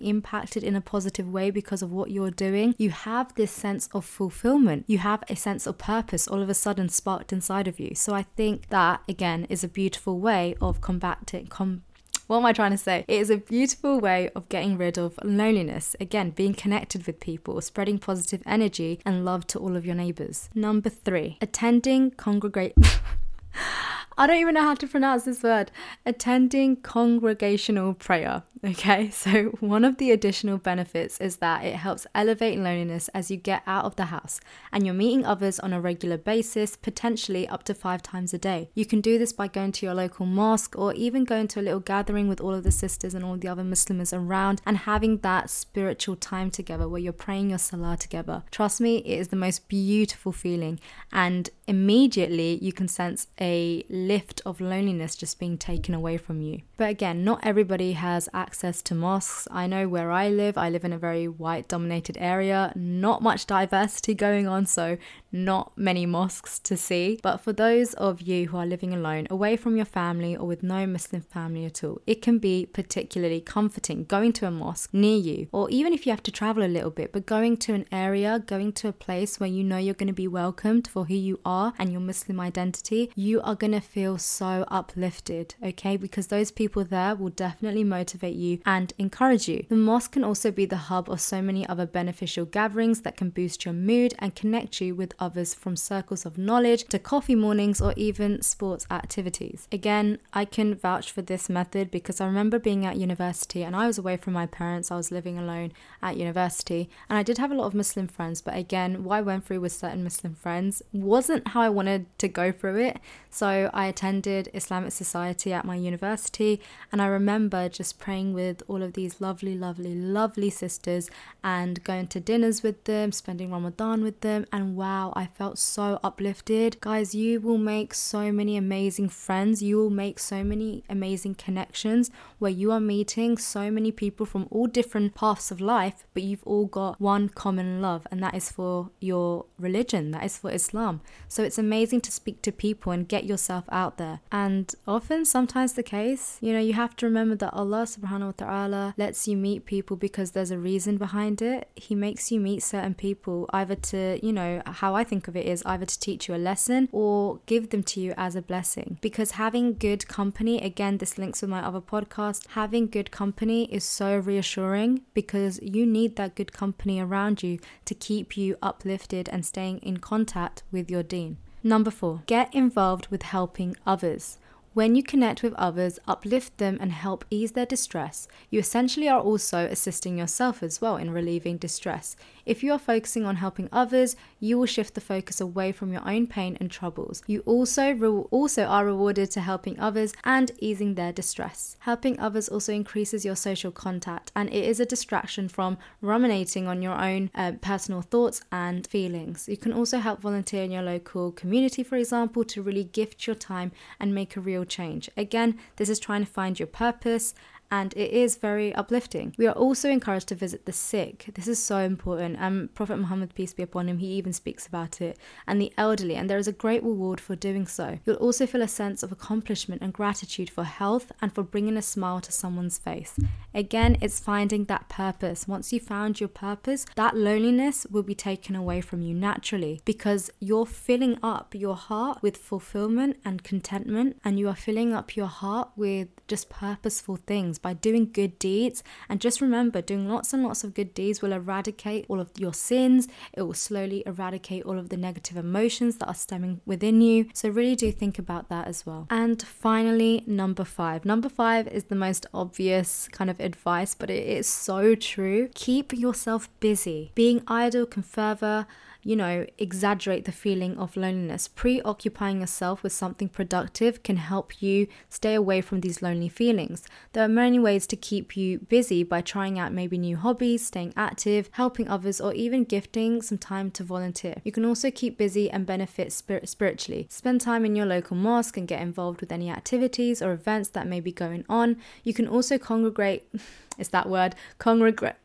impacted 0.00 0.64
in 0.64 0.74
a 0.74 0.80
positive 0.80 1.30
way 1.30 1.50
because 1.50 1.82
of 1.82 1.92
what 1.92 2.10
you're 2.10 2.30
doing, 2.30 2.74
you 2.78 2.88
have 2.88 3.34
this 3.34 3.52
sense 3.52 3.90
of 3.92 4.06
fulfillment. 4.06 4.84
You 4.86 4.96
have 4.96 5.22
a 5.28 5.36
sense 5.36 5.66
of 5.66 5.76
purpose 5.76 6.26
all 6.26 6.40
of 6.40 6.48
a 6.48 6.54
sudden 6.54 6.88
sparked 6.88 7.30
inside 7.30 7.68
of 7.68 7.78
you. 7.78 7.94
So 7.94 8.14
I 8.14 8.22
think 8.22 8.70
that, 8.70 9.02
again, 9.06 9.46
is 9.50 9.62
a 9.62 9.68
beautiful 9.68 10.18
way 10.18 10.54
of 10.62 10.80
combating. 10.80 11.48
Com- 11.48 11.82
what 12.26 12.38
am 12.38 12.46
I 12.46 12.54
trying 12.54 12.70
to 12.70 12.78
say? 12.78 13.04
It 13.06 13.20
is 13.20 13.28
a 13.28 13.36
beautiful 13.36 14.00
way 14.00 14.30
of 14.34 14.48
getting 14.48 14.78
rid 14.78 14.96
of 14.96 15.18
loneliness. 15.22 15.94
Again, 16.00 16.30
being 16.30 16.54
connected 16.54 17.06
with 17.06 17.20
people, 17.20 17.60
spreading 17.60 17.98
positive 17.98 18.42
energy 18.46 18.98
and 19.04 19.26
love 19.26 19.46
to 19.48 19.58
all 19.58 19.76
of 19.76 19.84
your 19.84 19.94
neighbors. 19.94 20.48
Number 20.54 20.88
three, 20.88 21.36
attending 21.42 22.12
congregate. 22.12 22.72
I 24.18 24.26
don't 24.26 24.38
even 24.38 24.54
know 24.54 24.62
how 24.62 24.74
to 24.74 24.86
pronounce 24.88 25.24
this 25.24 25.44
word. 25.44 25.70
Attending 26.04 26.76
congregational 26.76 27.94
prayer. 27.94 28.42
Okay, 28.64 29.10
so 29.12 29.44
one 29.60 29.84
of 29.84 29.98
the 29.98 30.10
additional 30.10 30.58
benefits 30.58 31.20
is 31.20 31.36
that 31.36 31.64
it 31.64 31.76
helps 31.76 32.06
elevate 32.14 32.58
loneliness 32.58 33.08
as 33.08 33.30
you 33.30 33.36
get 33.36 33.62
out 33.66 33.84
of 33.84 33.96
the 33.96 34.06
house 34.06 34.40
and 34.72 34.84
you're 34.84 34.94
meeting 34.94 35.24
others 35.24 35.60
on 35.60 35.72
a 35.72 35.80
regular 35.80 36.16
basis, 36.16 36.76
potentially 36.76 37.46
up 37.46 37.62
to 37.64 37.74
five 37.74 38.02
times 38.02 38.34
a 38.34 38.38
day. 38.38 38.70
You 38.74 38.84
can 38.84 39.00
do 39.00 39.18
this 39.18 39.32
by 39.32 39.48
going 39.48 39.72
to 39.72 39.86
your 39.86 39.94
local 39.94 40.26
mosque 40.26 40.76
or 40.76 40.92
even 40.94 41.24
going 41.24 41.48
to 41.48 41.60
a 41.60 41.62
little 41.62 41.80
gathering 41.80 42.28
with 42.28 42.40
all 42.40 42.54
of 42.54 42.64
the 42.64 42.72
sisters 42.72 43.14
and 43.14 43.24
all 43.24 43.36
the 43.36 43.48
other 43.48 43.64
Muslims 43.64 44.12
around 44.12 44.60
and 44.66 44.78
having 44.78 45.18
that 45.18 45.50
spiritual 45.50 46.16
time 46.16 46.50
together 46.50 46.88
where 46.88 47.00
you're 47.00 47.12
praying 47.12 47.50
your 47.50 47.58
salah 47.58 47.96
together. 47.96 48.42
Trust 48.50 48.80
me, 48.80 48.96
it 48.98 49.18
is 49.18 49.28
the 49.28 49.36
most 49.36 49.68
beautiful 49.68 50.32
feeling, 50.32 50.80
and 51.12 51.50
immediately 51.66 52.58
you 52.60 52.72
can 52.72 52.88
sense 52.88 53.28
a 53.40 53.84
lift 53.88 54.40
of 54.44 54.60
loneliness 54.60 55.16
just 55.16 55.38
being 55.38 55.58
taken 55.58 55.94
away 55.94 56.16
from 56.16 56.40
you. 56.40 56.62
But 56.76 56.90
again, 56.90 57.24
not 57.24 57.40
everybody 57.44 57.92
has 57.92 58.28
access 58.32 58.82
to 58.82 58.94
mosques. 58.94 59.48
I 59.50 59.66
know 59.66 59.88
where 59.88 60.10
I 60.10 60.28
live, 60.28 60.58
I 60.58 60.70
live 60.70 60.84
in 60.84 60.92
a 60.92 60.98
very 60.98 61.28
white 61.28 61.68
dominated 61.68 62.16
area, 62.18 62.72
not 62.74 63.22
much 63.22 63.46
diversity 63.46 64.14
going 64.14 64.46
on, 64.46 64.66
so 64.66 64.98
not 65.32 65.76
many 65.76 66.06
mosques 66.06 66.58
to 66.60 66.76
see. 66.76 67.18
But 67.22 67.38
for 67.38 67.52
those 67.52 67.94
of 67.94 68.20
you 68.22 68.48
who 68.48 68.56
are 68.56 68.66
living 68.66 68.94
alone, 68.94 69.26
away 69.30 69.56
from 69.56 69.76
your 69.76 69.84
family 69.84 70.36
or 70.36 70.46
with 70.46 70.62
no 70.62 70.86
Muslim 70.86 71.22
family 71.22 71.64
at 71.64 71.84
all, 71.84 72.00
it 72.06 72.22
can 72.22 72.38
be 72.38 72.66
particularly 72.66 73.40
comforting 73.40 74.04
going 74.04 74.32
to 74.34 74.46
a 74.46 74.50
mosque 74.50 74.92
near 74.92 75.18
you, 75.18 75.48
or 75.52 75.68
even 75.70 75.92
if 75.92 76.06
you 76.06 76.12
have 76.12 76.22
to 76.22 76.30
travel 76.30 76.62
a 76.62 76.66
little 76.66 76.90
bit, 76.90 77.12
but 77.12 77.26
going 77.26 77.56
to 77.58 77.74
an 77.74 77.86
area, 77.92 78.42
going 78.46 78.72
to 78.72 78.88
a 78.88 78.92
place 78.92 79.38
where 79.38 79.48
you 79.48 79.64
know 79.64 79.76
you're 79.76 79.94
going 79.94 80.06
to 80.06 80.12
be 80.12 80.28
welcomed 80.28 80.88
for 80.88 81.04
who 81.06 81.14
you 81.14 81.40
are 81.44 81.72
and 81.78 81.92
your 81.92 82.00
Muslim 82.00 82.40
identity, 82.40 83.10
you 83.14 83.40
are 83.42 83.54
going 83.54 83.72
to 83.72 83.80
feel 83.80 84.18
so 84.18 84.64
uplifted, 84.68 85.54
okay? 85.62 85.96
Because 85.96 86.28
those 86.28 86.50
people 86.50 86.84
there 86.84 87.14
will 87.14 87.30
definitely 87.30 87.84
motivate 87.84 88.36
you 88.36 88.60
and 88.64 88.92
encourage 88.98 89.48
you. 89.48 89.66
The 89.68 89.76
mosque 89.76 90.12
can 90.12 90.24
also 90.24 90.50
be 90.50 90.66
the 90.66 90.76
hub 90.76 91.10
of 91.10 91.20
so 91.20 91.42
many 91.42 91.66
other 91.68 91.86
beneficial 91.86 92.44
gatherings 92.44 93.02
that 93.02 93.16
can 93.16 93.30
boost 93.30 93.64
your 93.64 93.74
mood 93.74 94.14
and 94.18 94.34
connect 94.34 94.80
you 94.80 94.94
with 94.94 95.14
others 95.18 95.54
from 95.54 95.76
circles 95.76 96.24
of 96.24 96.38
knowledge 96.38 96.84
to 96.84 96.98
coffee 96.98 97.34
mornings 97.34 97.80
or 97.80 97.92
even 97.96 98.42
sports 98.42 98.86
activities. 98.90 99.68
Again, 99.72 100.18
I 100.32 100.44
can 100.44 100.74
vouch 100.74 101.10
for 101.10 101.22
this 101.22 101.48
method 101.48 101.90
because 101.90 102.20
I 102.20 102.26
remember 102.26 102.58
being 102.58 102.86
at 102.86 102.96
university 102.96 103.62
and 103.62 103.74
I 103.74 103.86
was 103.86 103.98
away 103.98 104.16
from 104.16 104.32
my 104.32 104.46
parents, 104.46 104.90
I 104.90 104.96
was 104.96 105.10
living 105.10 105.38
alone 105.38 105.72
at 106.02 106.16
university, 106.16 106.88
and 107.08 107.18
I 107.18 107.22
did 107.22 107.38
have 107.38 107.50
a 107.50 107.54
lot 107.54 107.66
of 107.66 107.74
Muslim 107.74 108.06
friends, 108.06 108.40
but 108.40 108.56
again, 108.56 109.04
what 109.04 109.16
I 109.16 109.20
went 109.20 109.44
through 109.44 109.60
with 109.60 109.72
certain 109.72 110.04
Muslim 110.04 110.34
friends 110.34 110.82
wasn't 110.92 111.48
how 111.48 111.60
I 111.60 111.68
wanted 111.68 112.06
to 112.18 112.28
go 112.28 112.52
through 112.52 112.78
it. 112.80 112.98
So 113.30 113.70
I 113.72 113.86
attended 113.86 114.48
Islamic 114.54 114.92
Society 114.92 115.52
at 115.52 115.64
my 115.64 115.76
university, 115.76 116.60
and 116.90 117.02
I 117.02 117.06
remember 117.06 117.68
just 117.68 117.98
praying 117.98 118.32
with 118.34 118.62
all 118.68 118.82
of 118.82 118.94
these 118.94 119.20
lovely, 119.20 119.56
lovely, 119.56 119.94
lovely 119.94 120.50
sisters 120.50 121.10
and 121.42 121.82
going 121.84 122.06
to 122.08 122.20
dinners 122.20 122.62
with 122.62 122.84
them, 122.84 123.12
spending 123.12 123.50
Ramadan 123.50 124.02
with 124.02 124.20
them, 124.20 124.46
and 124.52 124.76
wow, 124.76 125.07
I 125.14 125.26
felt 125.26 125.58
so 125.58 125.98
uplifted. 126.02 126.80
Guys, 126.80 127.14
you 127.14 127.40
will 127.40 127.58
make 127.58 127.94
so 127.94 128.32
many 128.32 128.56
amazing 128.56 129.08
friends, 129.08 129.62
you 129.62 129.76
will 129.76 129.90
make 129.90 130.18
so 130.18 130.44
many 130.44 130.84
amazing 130.88 131.34
connections 131.34 132.10
where 132.38 132.50
you 132.50 132.72
are 132.72 132.80
meeting 132.80 133.38
so 133.38 133.70
many 133.70 133.92
people 133.92 134.26
from 134.26 134.46
all 134.50 134.66
different 134.66 135.14
paths 135.14 135.50
of 135.50 135.60
life, 135.60 136.04
but 136.14 136.22
you've 136.22 136.44
all 136.44 136.66
got 136.66 137.00
one 137.00 137.28
common 137.28 137.80
love, 137.80 138.06
and 138.10 138.22
that 138.22 138.34
is 138.34 138.50
for 138.50 138.90
your 139.00 139.46
religion, 139.58 140.10
that 140.12 140.24
is 140.24 140.38
for 140.38 140.50
Islam. 140.50 141.00
So 141.28 141.42
it's 141.42 141.58
amazing 141.58 142.00
to 142.02 142.12
speak 142.12 142.42
to 142.42 142.52
people 142.52 142.92
and 142.92 143.08
get 143.08 143.24
yourself 143.24 143.64
out 143.70 143.98
there. 143.98 144.20
And 144.30 144.72
often, 144.86 145.24
sometimes 145.24 145.72
the 145.72 145.82
case, 145.82 146.38
you 146.40 146.52
know, 146.52 146.60
you 146.60 146.74
have 146.74 146.96
to 146.96 147.06
remember 147.06 147.36
that 147.36 147.52
Allah 147.52 147.84
subhanahu 147.84 148.26
wa 148.26 148.46
ta'ala 148.46 148.94
lets 148.96 149.26
you 149.26 149.36
meet 149.36 149.66
people 149.66 149.96
because 149.96 150.32
there's 150.32 150.50
a 150.50 150.58
reason 150.58 150.96
behind 150.96 151.42
it. 151.42 151.68
He 151.74 151.94
makes 151.94 152.30
you 152.30 152.40
meet 152.40 152.62
certain 152.62 152.94
people 152.94 153.48
either 153.52 153.74
to, 153.74 154.18
you 154.22 154.32
know, 154.32 154.62
how 154.66 154.94
I 154.98 155.04
think 155.04 155.28
of 155.28 155.36
it 155.36 155.46
is 155.46 155.62
either 155.64 155.86
to 155.86 156.00
teach 156.00 156.26
you 156.26 156.34
a 156.34 156.46
lesson 156.50 156.88
or 156.90 157.38
give 157.46 157.70
them 157.70 157.84
to 157.84 158.00
you 158.00 158.14
as 158.16 158.34
a 158.34 158.42
blessing. 158.42 158.98
Because 159.00 159.30
having 159.32 159.74
good 159.74 160.08
company, 160.08 160.60
again, 160.60 160.98
this 160.98 161.16
links 161.16 161.40
with 161.40 161.50
my 161.50 161.64
other 161.64 161.80
podcast, 161.80 162.48
having 162.48 162.88
good 162.88 163.12
company 163.12 163.72
is 163.72 163.84
so 163.84 164.18
reassuring 164.18 165.02
because 165.14 165.60
you 165.62 165.86
need 165.86 166.16
that 166.16 166.34
good 166.34 166.52
company 166.52 166.98
around 166.98 167.44
you 167.44 167.60
to 167.84 167.94
keep 167.94 168.36
you 168.36 168.56
uplifted 168.60 169.28
and 169.28 169.46
staying 169.46 169.78
in 169.78 169.98
contact 169.98 170.64
with 170.72 170.90
your 170.90 171.04
deen. 171.04 171.36
Number 171.62 171.92
four, 171.92 172.24
get 172.26 172.52
involved 172.52 173.06
with 173.06 173.22
helping 173.22 173.76
others. 173.86 174.38
When 174.78 174.94
you 174.94 175.02
connect 175.02 175.42
with 175.42 175.54
others, 175.54 175.98
uplift 176.06 176.58
them, 176.58 176.78
and 176.80 176.92
help 176.92 177.24
ease 177.30 177.50
their 177.50 177.66
distress, 177.66 178.28
you 178.48 178.60
essentially 178.60 179.08
are 179.08 179.20
also 179.20 179.66
assisting 179.66 180.18
yourself 180.18 180.62
as 180.62 180.80
well 180.80 180.96
in 180.96 181.10
relieving 181.10 181.56
distress. 181.56 182.14
If 182.48 182.62
you 182.62 182.72
are 182.72 182.78
focusing 182.78 183.26
on 183.26 183.36
helping 183.36 183.68
others, 183.70 184.16
you 184.40 184.58
will 184.58 184.64
shift 184.64 184.94
the 184.94 185.02
focus 185.02 185.38
away 185.38 185.70
from 185.70 185.92
your 185.92 186.00
own 186.08 186.26
pain 186.26 186.56
and 186.58 186.70
troubles. 186.70 187.22
You 187.26 187.40
also 187.40 187.92
re- 187.92 188.08
also 188.08 188.64
are 188.64 188.86
rewarded 188.86 189.30
to 189.32 189.42
helping 189.42 189.78
others 189.78 190.14
and 190.24 190.50
easing 190.58 190.94
their 190.94 191.12
distress. 191.12 191.76
Helping 191.80 192.18
others 192.18 192.48
also 192.48 192.72
increases 192.72 193.22
your 193.22 193.36
social 193.36 193.70
contact, 193.70 194.32
and 194.34 194.48
it 194.48 194.64
is 194.64 194.80
a 194.80 194.86
distraction 194.86 195.46
from 195.46 195.76
ruminating 196.00 196.66
on 196.66 196.80
your 196.80 196.98
own 196.98 197.30
uh, 197.34 197.52
personal 197.60 198.00
thoughts 198.00 198.40
and 198.50 198.86
feelings. 198.86 199.46
You 199.46 199.58
can 199.58 199.74
also 199.74 199.98
help 199.98 200.22
volunteer 200.22 200.62
in 200.62 200.70
your 200.70 200.82
local 200.82 201.32
community, 201.32 201.82
for 201.82 201.96
example, 201.96 202.44
to 202.44 202.62
really 202.62 202.84
gift 202.84 203.26
your 203.26 203.36
time 203.36 203.72
and 204.00 204.14
make 204.14 204.36
a 204.36 204.40
real 204.40 204.64
change. 204.64 205.10
Again, 205.18 205.58
this 205.76 205.90
is 205.90 205.98
trying 205.98 206.24
to 206.24 206.32
find 206.32 206.58
your 206.58 206.66
purpose 206.66 207.34
and 207.70 207.92
it 207.96 208.10
is 208.12 208.36
very 208.36 208.74
uplifting. 208.74 209.34
We 209.38 209.46
are 209.46 209.52
also 209.52 209.90
encouraged 209.90 210.28
to 210.28 210.34
visit 210.34 210.66
the 210.66 210.72
sick. 210.72 211.30
This 211.34 211.48
is 211.48 211.62
so 211.62 211.78
important. 211.78 212.40
Um, 212.40 212.70
Prophet 212.74 212.96
Muhammad, 212.96 213.34
peace 213.34 213.52
be 213.52 213.62
upon 213.62 213.88
him, 213.88 213.98
he 213.98 214.08
even 214.12 214.32
speaks 214.32 214.66
about 214.66 215.00
it, 215.00 215.18
and 215.46 215.60
the 215.60 215.72
elderly, 215.76 216.14
and 216.14 216.28
there 216.28 216.38
is 216.38 216.48
a 216.48 216.52
great 216.52 216.82
reward 216.82 217.20
for 217.20 217.36
doing 217.36 217.66
so. 217.66 217.98
You'll 218.04 218.16
also 218.16 218.46
feel 218.46 218.62
a 218.62 218.68
sense 218.68 219.02
of 219.02 219.12
accomplishment 219.12 219.82
and 219.82 219.92
gratitude 219.92 220.50
for 220.50 220.64
health 220.64 221.12
and 221.20 221.34
for 221.34 221.42
bringing 221.42 221.76
a 221.76 221.82
smile 221.82 222.20
to 222.20 222.32
someone's 222.32 222.78
face. 222.78 223.18
Again, 223.54 223.98
it's 224.00 224.20
finding 224.20 224.64
that 224.64 224.88
purpose. 224.88 225.48
Once 225.48 225.72
you 225.72 225.80
found 225.80 226.20
your 226.20 226.28
purpose, 226.28 226.86
that 226.96 227.16
loneliness 227.16 227.86
will 227.90 228.02
be 228.02 228.14
taken 228.14 228.54
away 228.54 228.80
from 228.80 229.02
you 229.02 229.14
naturally 229.14 229.80
because 229.84 230.30
you're 230.40 230.66
filling 230.66 231.18
up 231.22 231.54
your 231.54 231.76
heart 231.76 232.22
with 232.22 232.36
fulfillment 232.36 233.16
and 233.24 233.42
contentment, 233.42 234.18
and 234.24 234.38
you 234.38 234.48
are 234.48 234.56
filling 234.56 234.92
up 234.94 235.16
your 235.16 235.26
heart 235.26 235.70
with 235.76 236.08
just 236.28 236.48
purposeful 236.48 237.16
things 237.16 237.58
by 237.58 237.72
doing 237.72 238.10
good 238.12 238.38
deeds. 238.38 238.82
And 239.08 239.20
just 239.20 239.40
remember, 239.40 239.82
doing 239.82 240.08
lots 240.08 240.32
and 240.32 240.44
lots 240.44 240.62
of 240.62 240.74
good 240.74 240.94
deeds 240.94 241.22
will 241.22 241.32
eradicate 241.32 242.06
all 242.08 242.20
of 242.20 242.30
your 242.38 242.54
sins, 242.54 243.08
it 243.32 243.42
will 243.42 243.54
slowly 243.54 244.02
eradicate 244.06 244.64
all 244.64 244.78
of 244.78 244.90
the 244.90 244.96
negative 244.96 245.36
emotions 245.36 245.96
that 245.96 246.06
are 246.06 246.14
stemming 246.14 246.60
within 246.66 247.00
you. 247.00 247.28
So, 247.32 247.48
really 247.48 247.76
do 247.76 247.90
think 247.90 248.18
about 248.18 248.48
that 248.50 248.68
as 248.68 248.86
well. 248.86 249.06
And 249.10 249.42
finally, 249.42 250.22
number 250.26 250.64
five. 250.64 251.04
Number 251.04 251.28
five 251.28 251.66
is 251.68 251.84
the 251.84 251.94
most 251.94 252.26
obvious 252.34 253.08
kind 253.08 253.30
of 253.30 253.40
advice, 253.40 253.94
but 253.94 254.10
it 254.10 254.26
is 254.26 254.46
so 254.46 254.94
true. 254.94 255.48
Keep 255.54 255.92
yourself 255.92 256.48
busy. 256.60 257.12
Being 257.14 257.42
idle 257.46 257.86
can 257.86 258.02
further 258.02 258.66
you 259.08 259.16
know, 259.16 259.46
exaggerate 259.56 260.26
the 260.26 260.32
feeling 260.32 260.76
of 260.76 260.94
loneliness. 260.94 261.48
Preoccupying 261.48 262.40
yourself 262.42 262.82
with 262.82 262.92
something 262.92 263.26
productive 263.26 264.02
can 264.02 264.18
help 264.18 264.60
you 264.60 264.86
stay 265.08 265.32
away 265.32 265.62
from 265.62 265.80
these 265.80 266.02
lonely 266.02 266.28
feelings. 266.28 266.86
There 267.14 267.24
are 267.24 267.28
many 267.42 267.58
ways 267.58 267.86
to 267.86 267.96
keep 267.96 268.36
you 268.36 268.58
busy 268.58 269.02
by 269.02 269.22
trying 269.22 269.58
out 269.58 269.72
maybe 269.72 269.96
new 269.96 270.18
hobbies, 270.18 270.66
staying 270.66 270.92
active, 270.94 271.48
helping 271.52 271.88
others, 271.88 272.20
or 272.20 272.34
even 272.34 272.64
gifting 272.64 273.22
some 273.22 273.38
time 273.38 273.70
to 273.70 273.82
volunteer. 273.82 274.42
You 274.44 274.52
can 274.52 274.66
also 274.66 274.90
keep 274.90 275.16
busy 275.16 275.50
and 275.50 275.64
benefit 275.64 276.12
spirit- 276.12 276.46
spiritually. 276.46 277.06
Spend 277.08 277.40
time 277.40 277.64
in 277.64 277.74
your 277.74 277.86
local 277.86 278.14
mosque 278.14 278.58
and 278.58 278.68
get 278.68 278.82
involved 278.82 279.22
with 279.22 279.32
any 279.32 279.48
activities 279.48 280.20
or 280.20 280.32
events 280.32 280.68
that 280.68 280.86
may 280.86 281.00
be 281.00 281.12
going 281.12 281.46
on. 281.48 281.78
You 282.04 282.12
can 282.12 282.28
also 282.28 282.58
congregate, 282.58 283.26
is 283.78 283.88
that 283.88 284.06
word? 284.06 284.34
Congregate. 284.58 285.16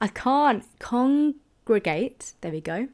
I 0.00 0.06
can't. 0.06 0.64
Congregate, 0.78 1.40
there 2.40 2.52
we 2.52 2.60
go, 2.60 2.88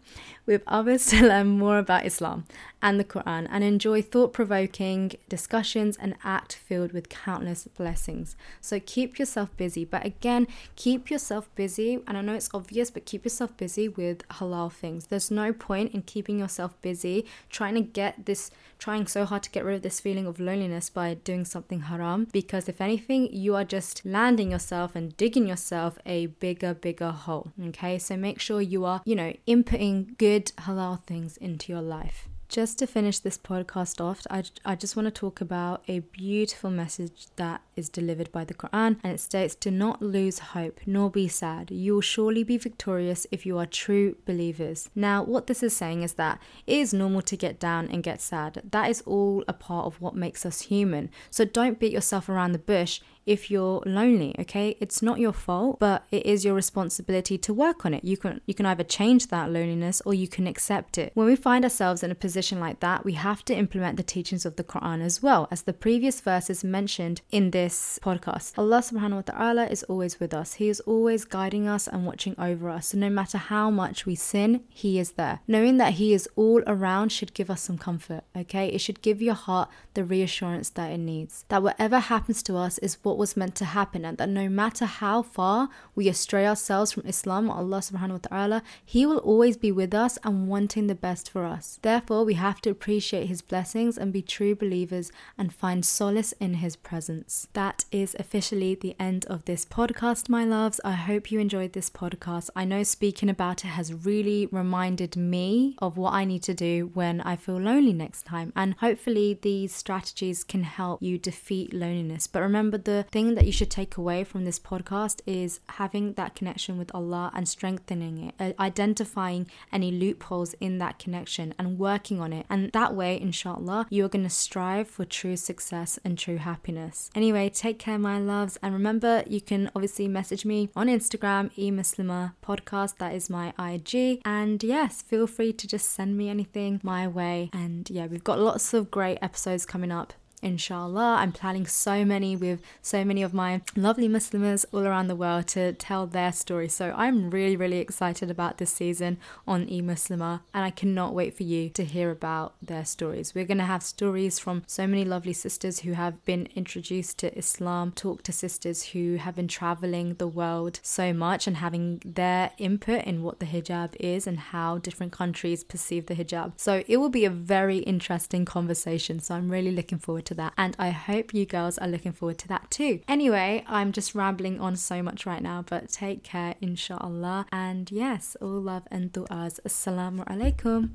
with 0.47 0.63
others 0.67 1.07
to 1.11 1.27
learn 1.27 1.49
more 1.49 1.79
about 1.79 2.07
Islam 2.07 2.45
and 2.83 3.01
the 3.01 3.05
Quran 3.05 3.49
and 3.51 3.65
enjoy 3.65 4.03
thought 4.03 4.33
provoking 4.33 5.13
discussions 5.29 5.97
and 5.97 6.15
act 6.23 6.55
filled 6.55 6.93
with 6.93 7.09
countless 7.09 7.67
blessings. 7.67 8.37
So 8.61 8.79
keep 8.79 9.19
yourself 9.19 9.57
busy, 9.57 9.87
but 9.87 10.05
again, 10.05 10.47
keep 10.77 11.11
yourself 11.11 11.49
busy. 11.55 12.01
And 12.07 12.19
I 12.19 12.21
know 12.21 12.35
it's 12.35 12.51
obvious, 12.53 12.91
but 12.91 13.07
keep 13.07 13.25
yourself 13.25 13.57
busy 13.57 13.89
with 13.89 14.29
halal 14.29 14.71
things. 14.71 15.07
There's 15.07 15.31
no 15.31 15.53
point 15.53 15.95
in 15.95 16.03
keeping 16.03 16.39
yourself 16.39 16.79
busy 16.83 17.25
trying 17.49 17.75
to 17.75 17.81
get 17.81 18.27
this, 18.27 18.51
trying 18.79 19.07
so 19.07 19.25
hard 19.25 19.43
to 19.45 19.51
get 19.51 19.65
rid 19.65 19.77
of 19.77 19.83
this 19.83 20.01
feeling 20.01 20.27
of 20.27 20.39
loneliness 20.39 20.91
by 20.91 21.15
doing 21.15 21.47
something 21.47 21.83
haram, 21.83 22.29
because 22.33 22.69
if 22.69 22.83
anything, 22.83 23.33
you 23.33 23.55
are 23.55 23.65
just 23.65 24.05
landing 24.05 24.51
yourself 24.51 24.95
and 24.95 25.17
digging 25.17 25.47
yourself 25.47 25.99
a 26.05 26.27
bigger, 26.27 26.75
bigger 26.75 27.13
hole. 27.13 27.53
Okay, 27.69 27.99
so 27.99 28.15
make 28.17 28.41
sure 28.41 28.61
you 28.61 28.85
are, 28.85 29.01
you 29.07 29.15
know, 29.15 29.33
inputting 29.49 30.19
good 30.19 30.34
halal 30.43 31.03
things 31.05 31.37
into 31.37 31.73
your 31.73 31.83
life. 31.83 32.29
Just 32.49 32.79
to 32.79 32.87
finish 32.87 33.19
this 33.19 33.39
podcast 33.39 34.01
off, 34.01 34.21
I, 34.31 34.45
I 34.65 34.77
just 34.77 34.95
want 34.95 35.07
to 35.07 35.11
talk 35.11 35.41
about 35.41 35.83
a 35.89 36.01
beautiful 36.01 36.71
message 36.71 37.27
that 37.37 37.63
is 37.75 37.89
delivered 37.89 38.31
by 38.31 38.45
the 38.45 38.55
Quran, 38.55 38.99
and 39.03 39.15
it 39.15 39.19
states, 39.19 39.55
Do 39.55 39.71
not 39.71 40.03
lose 40.03 40.39
hope, 40.39 40.79
nor 40.87 41.11
be 41.11 41.27
sad. 41.27 41.71
You 41.71 41.95
will 41.95 42.01
surely 42.01 42.45
be 42.45 42.59
victorious 42.59 43.27
if 43.33 43.45
you 43.45 43.59
are 43.59 43.67
true 43.67 44.17
believers. 44.25 44.89
Now, 44.95 45.25
what 45.25 45.47
this 45.47 45.63
is 45.63 45.77
saying 45.77 46.03
is 46.03 46.13
that 46.13 46.39
it 46.67 46.79
is 46.79 46.95
normal 46.95 47.23
to 47.23 47.37
get 47.37 47.59
down 47.59 47.89
and 47.89 48.03
get 48.03 48.21
sad. 48.21 48.63
That 48.71 48.91
is 48.91 49.03
all 49.07 49.43
a 49.49 49.53
part 49.53 49.87
of 49.87 50.01
what 50.01 50.15
makes 50.15 50.47
us 50.47 50.63
human. 50.63 51.11
So 51.31 51.45
don't 51.45 51.81
beat 51.81 51.93
yourself 51.93 52.29
around 52.29 52.53
the 52.53 52.59
bush 52.59 53.01
if 53.27 53.51
you're 53.51 53.83
lonely 53.87 54.35
okay? 54.39 54.77
It's 54.81 55.03
not 55.03 55.19
your 55.19 55.33
fault 55.33 55.79
but 55.79 56.05
it 56.11 56.25
is 56.27 56.45
your 56.45 56.55
responsibility 56.55 57.39
to 57.39 57.55
work 57.55 57.85
on 57.87 57.95
it. 57.95 58.05
You 58.05 58.17
can 58.17 58.41
you 58.47 58.55
can 58.55 58.67
either 58.67 58.85
change 58.85 59.29
that 59.29 59.51
loneliness 59.51 60.03
or 60.05 60.15
you 60.15 60.29
can 60.29 60.47
accept 60.47 60.99
it. 60.99 61.13
When 61.15 61.27
we 61.27 61.37
find 61.37 61.65
ourselves 61.65 62.03
in 62.03 62.11
a 62.11 62.15
position 62.15 62.61
like 62.61 62.81
that 62.81 63.05
we 63.05 63.15
have 63.15 63.45
to 63.47 63.55
implement 63.55 63.97
the 63.97 64.03
teachings 64.03 64.45
of 64.45 64.57
the 64.57 64.65
quran 64.65 65.03
as 65.03 65.23
well 65.23 65.49
as 65.51 65.63
the 65.63 65.73
previous 65.73 66.21
verses 66.21 66.63
mentioned 66.65 67.21
in 67.31 67.51
this 67.51 67.99
podcast. 68.03 68.53
Allah 68.59 68.81
subhanahu 68.81 69.17
wa 69.17 69.33
ta'ala 69.33 69.67
is 69.67 69.83
always 69.85 70.21
with 70.21 70.35
us. 70.35 70.55
He 70.55 70.69
is 70.69 70.81
always 70.81 71.25
guiding 71.25 71.67
us 71.67 71.89
and 71.89 72.07
watching 72.07 72.35
over 72.39 72.69
us. 72.69 72.89
So 72.89 72.99
no 72.99 73.11
matter 73.11 73.39
how 73.39 73.71
much 73.71 74.07
we 74.07 74.15
sin 74.15 74.65
he 74.69 74.99
is 74.99 75.13
there. 75.13 75.41
Knowing 75.49 75.79
that 75.79 75.95
he 75.95 76.13
is 76.13 76.29
all 76.37 76.63
around 76.67 77.11
should 77.11 77.35
give 77.35 77.51
us 77.51 77.63
some 77.63 77.79
comfort 77.79 78.25
okay? 78.37 78.69
It 78.69 78.79
should 78.79 79.03
give 79.03 79.23
your 79.23 79.35
heart 79.35 79.69
the 79.95 80.05
reassurance 80.05 80.71
that 80.71 80.91
it 80.91 80.99
needs. 80.99 81.45
That 81.49 81.63
whatever 81.63 81.99
happens 81.99 82.43
to 82.45 82.57
us 82.57 82.79
is 82.79 82.99
what 83.03 83.14
what 83.15 83.21
was 83.21 83.37
meant 83.37 83.55
to 83.55 83.65
happen 83.65 84.05
and 84.05 84.19
that 84.19 84.29
no 84.29 84.49
matter 84.49 84.87
how 84.87 85.23
far 85.23 85.69
we 85.95 86.09
astray 86.09 86.45
ourselves 86.45 86.91
from 86.91 87.07
Islam 87.07 87.49
or 87.49 87.55
Allah 87.55 87.79
subhanahu 87.79 88.11
wa 88.11 88.29
ta'ala, 88.29 88.63
He 88.85 89.07
will 89.07 89.19
always 89.19 89.57
be 89.57 89.71
with 89.71 89.95
us 89.95 90.19
and 90.25 90.49
wanting 90.49 90.89
the 90.89 90.97
best 90.97 91.31
for 91.31 91.45
us. 91.45 91.79
Therefore, 91.83 92.25
we 92.25 92.35
have 92.35 92.61
to 92.63 92.71
appreciate 92.71 93.29
His 93.29 93.41
blessings 93.41 93.97
and 93.97 94.13
be 94.13 94.21
true 94.21 94.57
believers 94.57 95.13
and 95.39 95.55
find 95.55 95.87
solace 95.87 96.33
in 96.41 96.55
His 96.55 96.75
presence. 96.75 97.47
That 97.53 97.85
is 97.93 98.17
officially 98.19 98.75
the 98.75 98.97
end 98.99 99.27
of 99.27 99.45
this 99.45 99.65
podcast, 99.65 100.29
my 100.29 100.45
loves. 100.45 100.81
I 100.85 100.93
hope 100.93 101.31
you 101.31 101.39
enjoyed 101.39 101.73
this 101.73 101.91
podcast. 101.91 102.51
I 102.57 102.65
know 102.65 102.83
speaking 102.83 103.29
about 103.29 103.65
it 103.65 103.69
has 103.69 103.95
really 103.95 104.47
reminded 104.47 105.17
me 105.17 105.77
of 105.79 105.97
what 105.97 106.15
I 106.15 106.25
need 106.25 106.43
to 106.45 106.55
do 106.55 106.91
when 106.95 107.21
I 107.21 107.37
feel 107.37 107.61
lonely 107.61 107.93
next 107.93 108.25
time. 108.25 108.53
And 108.57 108.75
hopefully, 108.81 109.39
these 109.41 109.73
strategies 109.73 110.43
can 110.43 110.65
help 110.65 111.01
you 111.01 111.17
defeat 111.17 111.73
loneliness. 111.73 112.27
But 112.27 112.43
remember, 112.43 112.77
the 112.77 113.04
thing 113.11 113.35
that 113.35 113.47
you 113.47 113.53
should 113.53 113.71
take 113.71 113.97
away 113.97 114.25
from 114.25 114.45
this 114.45 114.59
podcast 114.59 115.21
is 115.27 115.61
having 115.71 116.15
that 116.15 116.35
connection 116.35 116.79
with 116.79 116.91
Allah 116.95 117.31
and 117.35 117.49
strengthening 117.49 118.29
it, 118.29 118.35
uh, 118.39 118.53
identifying 118.63 119.47
any 119.73 119.91
loopholes 119.91 120.55
in 120.61 120.79
that 120.79 120.99
connection 120.99 121.55
and 121.59 121.79
working 121.79 122.21
on 122.21 122.33
it. 122.33 122.47
And 122.51 122.71
that 122.73 122.95
way, 122.95 123.21
inshallah, 123.21 123.87
you 123.91 124.05
are 124.05 124.09
going 124.09 124.25
to 124.25 124.31
strive 124.31 124.89
for 124.89 125.05
true 125.05 125.37
success 125.37 125.99
and 126.05 126.19
true 126.19 126.39
happiness. 126.39 127.11
Anyway, 127.15 127.49
take 127.49 127.79
care, 127.79 127.99
my 127.99 128.19
loves. 128.19 128.59
And 128.63 128.75
remember, 128.75 129.23
you 129.27 129.41
can 129.41 129.71
obviously 129.75 130.09
message 130.09 130.45
me 130.45 130.71
on 130.77 130.89
Instagram, 130.89 131.51
eMuslima 131.57 132.35
podcast. 132.43 132.99
That 132.99 133.15
is 133.15 133.31
my 133.31 133.53
IG. 133.59 134.21
And 134.25 134.63
yes, 134.63 135.03
feel 135.03 135.27
free 135.27 135.53
to 135.53 135.67
just 135.67 135.91
send 135.91 136.17
me 136.17 136.29
anything 136.29 136.81
my 136.83 137.07
way. 137.07 137.51
And 137.53 137.89
yeah, 137.91 138.07
we've 138.07 138.25
got 138.25 138.39
lots 138.39 138.75
of 138.75 138.91
great 138.91 139.19
episodes 139.23 139.67
coming 139.67 139.93
up 139.93 140.13
inshallah. 140.45 141.17
I'm 141.19 141.33
planning 141.33 141.67
so 141.67 142.05
many 142.05 142.37
with 142.37 142.61
so 142.83 143.05
many 143.05 143.23
of 143.23 143.33
my 143.33 143.63
lovely 143.75 144.09
Muslims 144.09 144.67
all 144.73 144.87
around 144.87 145.09
the 145.09 145.17
world 145.17 145.49
to 145.49 145.73
tell 145.73 146.07
their 146.07 146.33
story. 146.33 146.69
So 146.69 146.95
I'm 146.97 147.31
really, 147.31 147.57
really 147.57 147.79
excited 147.79 148.31
about 148.31 148.59
this 148.59 148.71
season 148.71 149.19
on 149.47 149.67
eMuslima 149.67 150.41
and 150.53 150.65
I 150.65 150.71
cannot 150.71 151.15
wait 151.15 151.37
for 151.37 151.45
you 151.45 151.71
to 151.71 151.85
hear 151.85 152.11
about 152.11 152.55
their 152.61 152.85
stories. 152.85 153.35
We're 153.35 153.47
going 153.47 153.59
to 153.59 153.65
have 153.65 153.83
stories 153.83 154.39
from 154.39 154.63
so 154.67 154.87
many 154.87 155.05
lovely 155.05 155.33
sisters 155.33 155.81
who 155.81 155.93
have 155.93 156.23
been 156.25 156.49
introduced 156.55 157.19
to 157.19 157.37
Islam, 157.37 157.93
talk 157.93 158.23
to 158.25 158.33
sisters 158.33 158.85
who 158.89 159.17
have 159.17 159.37
been 159.37 159.49
traveling 159.49 160.15
the 160.15 160.29
world 160.29 160.81
so 160.83 161.13
much 161.13 161.47
and 161.47 161.57
having 161.57 162.03
their 162.05 162.53
input 162.59 163.05
in 163.05 163.23
what 163.23 163.41
the 163.41 163.47
hijab 163.47 163.97
is 163.99 164.27
and 164.27 164.39
how 164.39 164.79
different 164.79 165.13
countries 165.13 165.65
perceive 165.65 166.07
the 166.07 166.15
hijab. 166.15 166.53
So 166.57 166.85
it 166.87 166.99
will 166.99 167.09
be 167.09 167.25
a 167.25 167.31
very 167.31 167.79
interesting 167.79 168.45
conversation. 168.45 169.21
So 169.21 169.35
I'm 169.35 169.51
really 169.51 169.71
looking 169.71 169.99
forward 169.99 170.27
that. 170.35 170.53
And 170.57 170.77
I 170.79 170.91
hope 170.91 171.35
you 171.35 171.47
girls 171.47 171.79
are 171.79 171.89
looking 171.89 172.13
forward 172.13 172.39
to 172.39 172.49
that 172.49 172.71
too. 172.71 173.01
Anyway, 173.09 173.65
I'm 173.67 173.93
just 173.93 174.15
rambling 174.15 174.61
on 174.61 174.77
so 174.77 175.03
much 175.03 175.27
right 175.27 175.43
now, 175.43 175.65
but 175.69 175.89
take 175.89 176.23
care, 176.23 176.55
inshallah. 176.61 177.47
And 177.53 177.91
yes, 177.91 178.37
all 178.41 178.61
love 178.61 178.85
and 178.91 179.13
du'as. 179.13 179.61
Assalamu 179.67 180.27
alaikum. 180.27 180.91